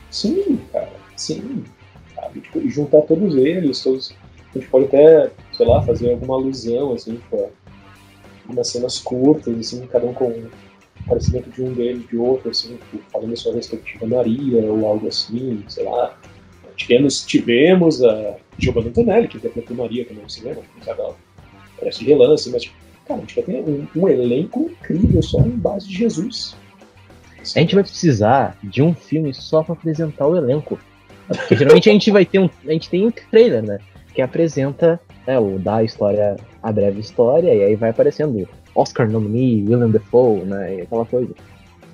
[0.09, 1.63] Sim, cara, sim.
[2.13, 2.41] Sabe?
[2.41, 4.15] Tipo, juntar todos eles, todos
[4.55, 7.49] a gente pode até, sei lá, fazer alguma alusão, assim, tipo,
[8.47, 10.49] umas cenas curtas, assim, cada um com um
[11.07, 15.63] parecimento de um deles, de outro, assim, tipo, falando sua respectiva Maria, ou algo assim,
[15.67, 16.17] sei lá.
[16.75, 21.15] Tivemos, tivemos a Giovanna Antonelli, que interpretou Maria também no cinema, sabe, ela
[21.77, 22.75] parece de relance, mas, tipo,
[23.05, 26.55] cara, a gente vai ter um, um elenco incrível só em base de Jesus.
[27.55, 30.79] A gente vai precisar de um filme só para apresentar o elenco.
[31.27, 32.49] Porque geralmente a gente vai ter um.
[32.67, 33.79] A gente tem um trailer, né?
[34.15, 39.61] Que apresenta né, o da história, a breve história, e aí vai aparecendo Oscar nominee,
[39.67, 40.75] William Defoe, né?
[40.75, 41.33] E aquela coisa.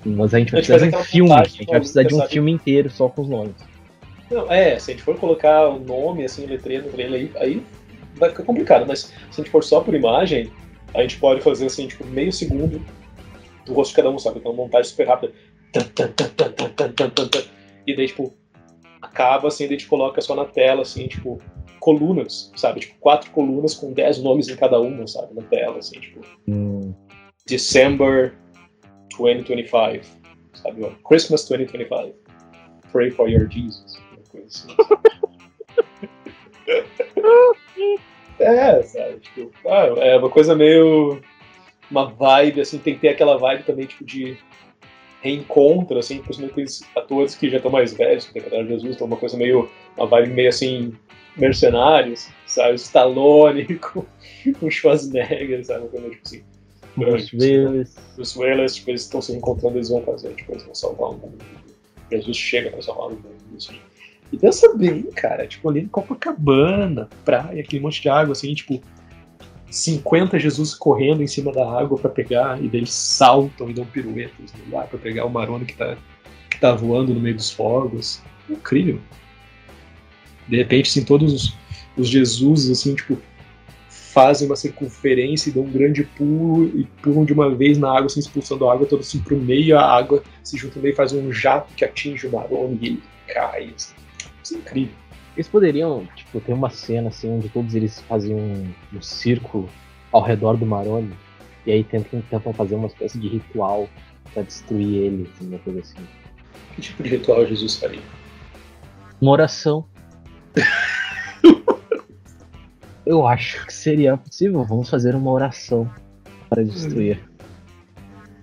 [0.04, 2.52] Mas a gente vai precisar de um filme, a gente vai precisar de um filme
[2.52, 3.54] inteiro só com os nomes.
[4.30, 7.62] Não, é, se a gente for colocar o nome, assim, letreiro no trailer aí, aí
[8.16, 10.50] vai ficar complicado, mas se a gente for só por imagem,
[10.94, 12.80] a gente pode fazer assim, tipo, meio segundo
[13.66, 14.38] do rosto de cada um, sabe?
[14.38, 15.32] Então montagem super rápida.
[17.86, 18.32] E daí, tipo,
[19.00, 21.40] acaba assim, daí a gente coloca só na tela, assim, tipo,
[21.82, 22.80] colunas, sabe?
[22.80, 25.34] Tipo, quatro colunas com dez nomes em cada uma, sabe?
[25.34, 26.20] Na tela, assim, tipo.
[26.48, 26.94] Hum.
[27.44, 28.38] December
[29.18, 30.04] 2025,
[30.54, 30.86] sabe?
[31.04, 32.16] Christmas 2025.
[32.92, 34.00] Pray for your Jesus.
[34.12, 34.68] Uma coisa assim.
[38.38, 39.18] é, sabe?
[39.18, 41.20] Tipo, ah, é uma coisa meio.
[41.90, 44.38] Uma vibe, assim, tem que ter aquela vibe também, tipo, de
[45.20, 49.08] reencontro, assim, principalmente com os atores que já estão mais velhos, que declararam Jesus, então
[49.08, 49.68] uma coisa meio.
[49.96, 50.94] Uma vibe meio assim.
[51.36, 52.74] Mercenários, sabe?
[52.74, 54.04] Stallone com,
[54.58, 55.80] com Schwarzenegger, sabe?
[55.80, 56.42] Uma coisa tipo assim.
[56.96, 57.96] Bruce Willis.
[58.14, 61.14] Bruce Willis, tipo, eles estão se encontrando, eles vão fazer, tipo, eles vão salvar o
[61.14, 61.38] mundo.
[62.10, 63.26] Jesus chega pra salvar o mundo.
[63.56, 63.78] Assim.
[64.30, 68.82] E pensa bem, cara, tipo, ali em Copacabana, praia, aquele monte de água, assim, tipo,
[69.70, 73.86] 50 Jesus correndo em cima da água para pegar, e daí eles saltam e dão
[73.86, 75.96] piruetas no ar pra pegar o Maroni que tá,
[76.50, 78.20] que tá voando no meio dos fogos.
[78.48, 79.00] Incrível.
[80.52, 81.54] De repente, assim, todos os,
[81.96, 83.16] os Jesus, assim, tipo,
[83.88, 88.04] fazem uma circunferência e dão um grande pulo e pulam de uma vez na água,
[88.04, 90.96] assim, expulsando a água toda assim pro meio, a água se junta no meio e
[90.96, 93.72] faz um jato que atinge o Maroni e ele cai.
[93.74, 93.94] Assim.
[94.44, 94.94] Isso é incrível.
[95.34, 99.70] Eles poderiam, tipo, ter uma cena assim onde todos eles faziam um, um círculo
[100.12, 101.14] ao redor do Maroni
[101.64, 103.88] e aí tentam, tentam fazer uma espécie de ritual
[104.34, 106.06] para destruir ele, assim, uma coisa assim.
[106.74, 108.02] Que tipo de ritual Jesus faria?
[109.18, 109.86] Uma oração.
[113.04, 114.64] Eu acho que seria possível.
[114.64, 115.90] Vamos fazer uma oração
[116.48, 117.22] para destruir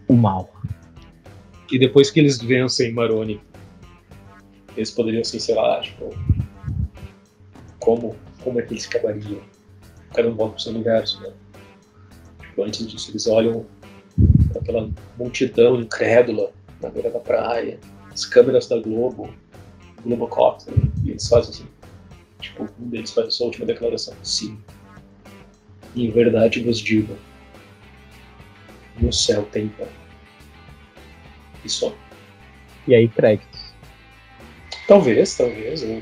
[0.07, 0.49] o mal.
[1.71, 3.39] E depois que eles vencem Maroni,
[4.75, 6.09] eles poderiam, assim, sei lá, tipo,
[7.79, 9.41] como, como é que eles acabariam?
[10.13, 11.31] Cada um volta pro seu universo, né?
[12.41, 13.65] Tipo, antes disso, eles olham
[14.59, 16.51] aquela multidão incrédula
[16.81, 17.79] na beira da praia,
[18.11, 19.29] as câmeras da Globo,
[20.03, 21.67] Globocopter, e eles fazem assim,
[22.39, 24.57] tipo, um deles faz a sua última declaração, sim.
[25.95, 27.17] Em verdade vos digo,
[28.99, 29.87] no céu tem pão.
[31.63, 31.93] E só.
[32.87, 33.73] E aí, créditos.
[34.87, 35.83] Talvez, talvez.
[35.83, 36.01] Ou,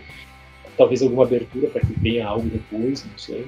[0.78, 3.48] talvez alguma abertura para que venha algo depois, não sei.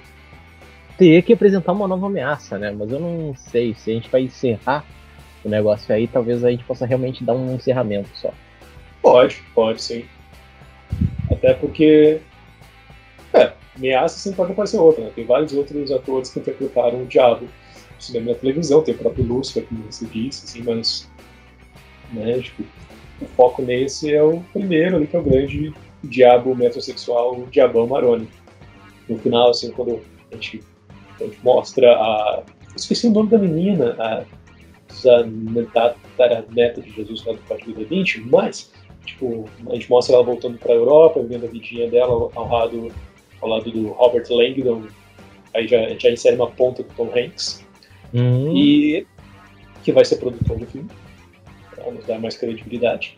[0.97, 2.71] Teria que apresentar uma nova ameaça, né?
[2.71, 4.85] Mas eu não sei se a gente vai encerrar
[5.43, 8.33] o negócio aí, talvez a gente possa realmente dar um encerramento só.
[9.01, 10.05] Pode, pode sim.
[11.31, 12.19] Até porque.
[13.79, 15.11] Ameaça sempre pode aparecer outra, né?
[15.15, 18.97] Tem vários outros atores que interpretaram o diabo no cinema e na televisão, tem o
[18.97, 21.09] próprio Lúcifer, como você disse, assim, mas.
[22.11, 22.63] Né, tipo,
[23.21, 25.73] o foco nesse é o primeiro ali, que é o grande
[26.03, 28.27] diabo metrosexual, o Diabão Maroni.
[29.07, 30.01] No final, assim, quando
[30.31, 30.63] a gente,
[31.19, 32.43] a gente mostra a.
[32.69, 34.25] Eu esqueci o nome da menina, a
[36.51, 38.71] neta de Jesus lá do Código da 20, mas
[39.09, 42.91] tipo, a gente mostra ela voltando para a Europa, vendo a vidinha dela ao lado,
[43.41, 44.87] ao lado do Robert Langdon.
[45.53, 47.65] Aí já, já insere uma ponta do Tom Hanks.
[48.13, 48.55] Uhum.
[48.55, 49.07] E
[49.83, 50.89] que vai ser produtor do filme,
[51.73, 53.15] para nos dar mais credibilidade.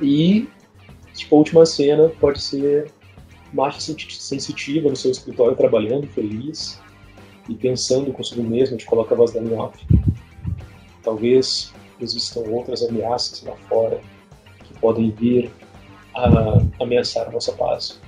[0.00, 0.48] E
[1.14, 2.90] tipo, a última cena pode ser
[3.52, 6.78] Marcha sensitiva no seu escritório, trabalhando, feliz
[7.48, 9.70] e pensando consigo mesmo, gente coloca a voz da minha.
[11.02, 14.00] Talvez existam outras ameaças lá fora
[14.64, 15.50] que podem vir
[16.14, 17.98] a ameaçar a nossa paz.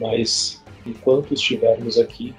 [0.00, 2.34] Mas enquanto estivermos aqui,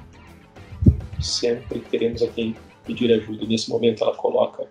[1.19, 2.55] sempre teremos a quem
[2.85, 3.45] pedir ajuda.
[3.45, 4.67] Nesse momento ela coloca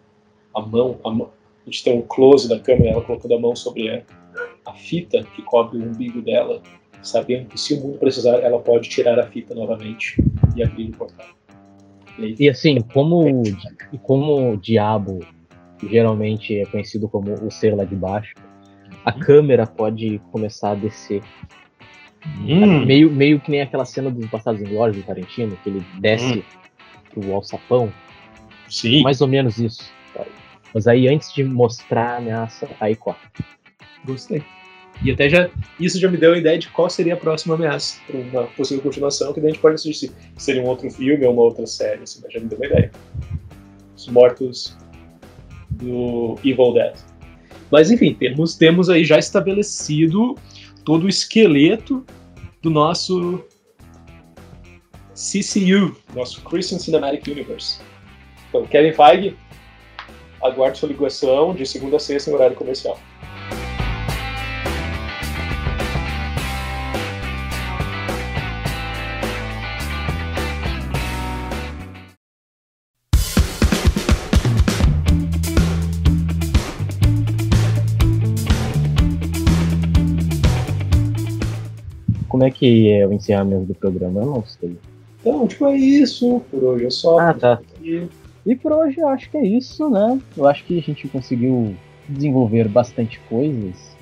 [0.54, 1.30] a mão, a mão
[1.66, 4.02] a gente tem um close da câmera, ela colocando a mão sobre a,
[4.66, 6.62] a fita que cobre o umbigo dela,
[7.02, 10.16] sabendo que se o mundo precisar, ela pode tirar a fita novamente
[10.56, 11.26] e abrir o portal.
[12.18, 13.42] E, e assim, como,
[14.02, 15.20] como o diabo
[15.88, 18.34] geralmente é conhecido como o ser lá de baixo,
[19.04, 19.20] a uhum.
[19.20, 21.22] câmera pode começar a descer.
[22.26, 22.84] Hum.
[22.84, 26.42] Meio, meio que nem aquela cena dos Bastardos Inglórios do Tarantino, que ele desce hum.
[27.14, 27.92] pro alçapão.
[28.68, 29.02] Sim.
[29.02, 29.90] Mais ou menos isso.
[30.72, 33.44] Mas aí antes de mostrar a ameaça, aí corta.
[34.04, 34.42] Gostei.
[35.02, 35.48] E até já
[35.78, 39.32] isso já me deu a ideia de qual seria a próxima ameaça uma possível continuação,
[39.32, 40.12] que daí a gente pode assistir.
[40.36, 42.90] Seria um outro filme ou uma outra série, assim, mas já me deu uma ideia.
[43.96, 44.76] Os mortos
[45.70, 46.94] do Evil Dead.
[47.70, 50.36] Mas enfim, temos, temos aí já estabelecido
[50.84, 52.04] todo o esqueleto
[52.62, 53.44] do nosso
[55.14, 57.80] CCU, nosso Christian Cinematic Universe.
[58.48, 59.36] Então, Kevin Feige,
[60.42, 62.98] aguarde sua ligação de segunda a sexta em horário comercial.
[82.40, 84.22] Como é que é o encerramento do programa?
[84.22, 84.74] Eu não sei.
[85.20, 86.40] Então, tipo, é isso.
[86.50, 87.18] Por hoje é só.
[87.18, 87.60] Ah, tá.
[87.82, 88.08] E
[88.46, 90.18] E por hoje eu acho que é isso, né?
[90.34, 91.76] Eu acho que a gente conseguiu
[92.08, 93.94] desenvolver bastante coisas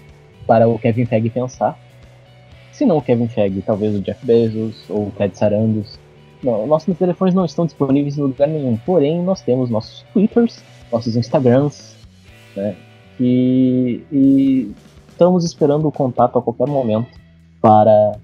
[0.46, 1.76] para o Kevin Feige pensar.
[2.70, 5.98] Se não o Kevin Feige, talvez o Jeff Bezos ou o Ted Sarandos.
[6.40, 8.76] Não, nossos telefones não estão disponíveis em lugar nenhum.
[8.86, 10.62] Porém, nós temos nossos Twitters,
[10.92, 11.96] nossos Instagrams,
[12.54, 12.76] né?
[13.18, 14.72] E, e
[15.08, 17.18] estamos esperando o contato a qualquer momento
[17.60, 18.16] para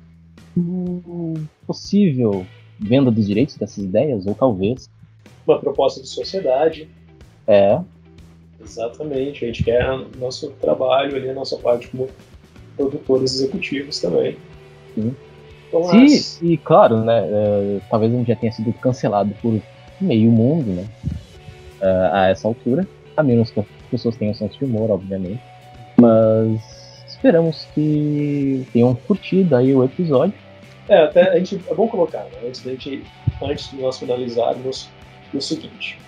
[1.95, 2.45] possível
[2.81, 4.91] venda dos direitos dessas ideias, ou talvez
[5.47, 6.89] uma proposta de sociedade.
[7.47, 7.79] é
[8.61, 9.45] Exatamente.
[9.45, 9.85] A gente quer
[10.19, 12.09] nosso trabalho ali, a nossa parte como
[12.77, 14.37] produtores executivos também.
[14.95, 15.15] Sim.
[15.69, 17.27] Então, Sim, as- e claro, né?
[17.29, 19.61] é, talvez a gente já tenha sido cancelado por
[20.01, 20.85] meio mundo, né?
[21.81, 22.87] é, a essa altura.
[23.17, 25.41] A menos que as pessoas tenham senso de humor, obviamente.
[26.01, 30.44] Mas esperamos que tenham curtido aí o episódio.
[30.89, 33.03] É, até a gente, é bom colocar, né, antes, da gente,
[33.43, 34.89] antes de nós finalizarmos,
[35.33, 35.99] o seguinte: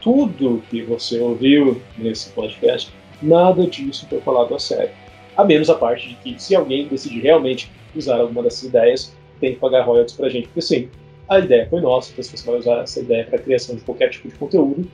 [0.00, 2.92] tudo que você ouviu nesse podcast,
[3.22, 4.90] nada disso foi falado a sério.
[5.36, 9.54] A menos a parte de que, se alguém decidir realmente usar alguma dessas ideias, tem
[9.54, 10.88] que pagar royalties pra gente, porque sim,
[11.28, 13.82] a ideia foi nossa, então se você vai usar essa ideia para a criação de
[13.82, 14.90] qualquer tipo de conteúdo,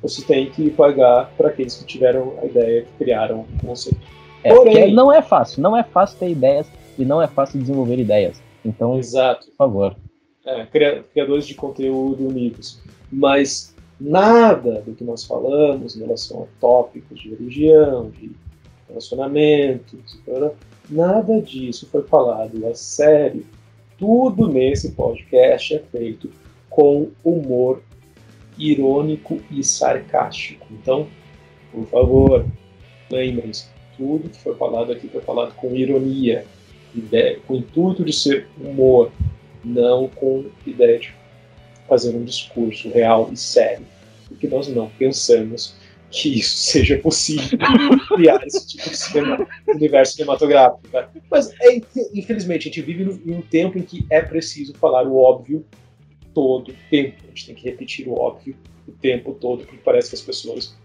[0.00, 3.98] você tem que pagar para aqueles que tiveram a ideia, que criaram o conceito.
[4.44, 6.66] É, Porém- não é fácil, não é fácil ter ideias
[6.98, 8.40] e não é fácil desenvolver ideias.
[8.64, 9.46] Então, Exato.
[9.48, 9.96] por favor.
[10.46, 12.80] é, cria- criadores de conteúdo unidos.
[13.10, 18.30] Mas nada do que nós falamos em relação a tópicos de religião, de
[18.88, 20.18] relacionamentos,
[20.90, 23.44] nada disso foi falado a sério.
[23.98, 26.30] Tudo nesse podcast é feito
[26.68, 27.82] com humor
[28.58, 30.66] irônico e sarcástico.
[30.70, 31.06] Então,
[31.72, 32.46] por favor,
[33.10, 33.66] lembrem-se,
[33.96, 36.44] tudo que foi falado aqui foi falado com ironia,
[36.94, 39.10] ideia, com o intuito de ser humor,
[39.64, 41.14] não com ideia de
[41.88, 43.86] fazer um discurso real e sério,
[44.28, 45.74] porque nós não pensamos
[46.10, 47.58] que isso seja possível
[48.14, 50.88] criar esse tipo de cinema- universo cinematográfico.
[50.90, 51.10] cara.
[51.30, 51.80] Mas é,
[52.14, 55.64] infelizmente a gente vive em um tempo em que é preciso falar o óbvio
[56.32, 57.16] todo o tempo.
[57.24, 60.76] A gente tem que repetir o óbvio o tempo todo, porque parece que as pessoas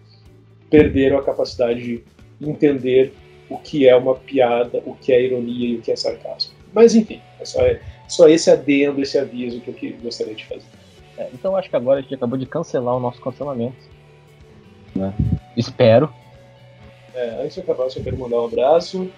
[0.70, 2.02] perderam a capacidade de
[2.40, 3.12] entender
[3.50, 6.52] o que é uma piada, o que é ironia e o que é sarcasmo.
[6.72, 7.60] Mas enfim, é só,
[8.08, 10.66] só esse adendo, esse aviso que eu que- gostaria de fazer.
[11.18, 13.76] É, então acho que agora a gente acabou de cancelar o nosso cancelamento.
[14.94, 15.12] né?
[15.56, 16.10] Espero.
[17.14, 19.10] É, antes de acabar, eu só quero mandar um abraço,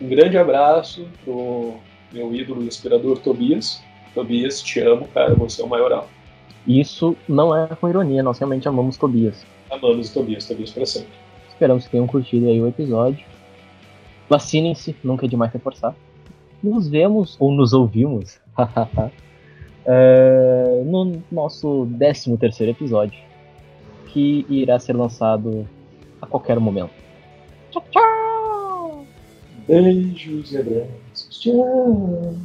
[0.00, 1.74] um grande abraço pro
[2.12, 3.82] meu ídolo inspirador Tobias.
[4.14, 6.08] Tobias, te amo, cara, você é o maioral.
[6.66, 9.44] Isso não é com ironia, nós realmente amamos Tobias.
[9.70, 11.10] Amamos Tobias, Tobias pra sempre.
[11.48, 13.24] Esperamos que tenham curtido aí o episódio.
[14.30, 15.92] Vacinem-se, nunca é demais reforçar.
[16.62, 18.38] Nos vemos, ou nos ouvimos,
[19.84, 23.18] é, no nosso 13 terceiro episódio,
[24.06, 25.66] que irá ser lançado
[26.22, 26.92] a qualquer momento.
[27.72, 29.06] Tchau, tchau!
[29.66, 31.40] Beijos e abraços.
[31.40, 32.36] Tchau.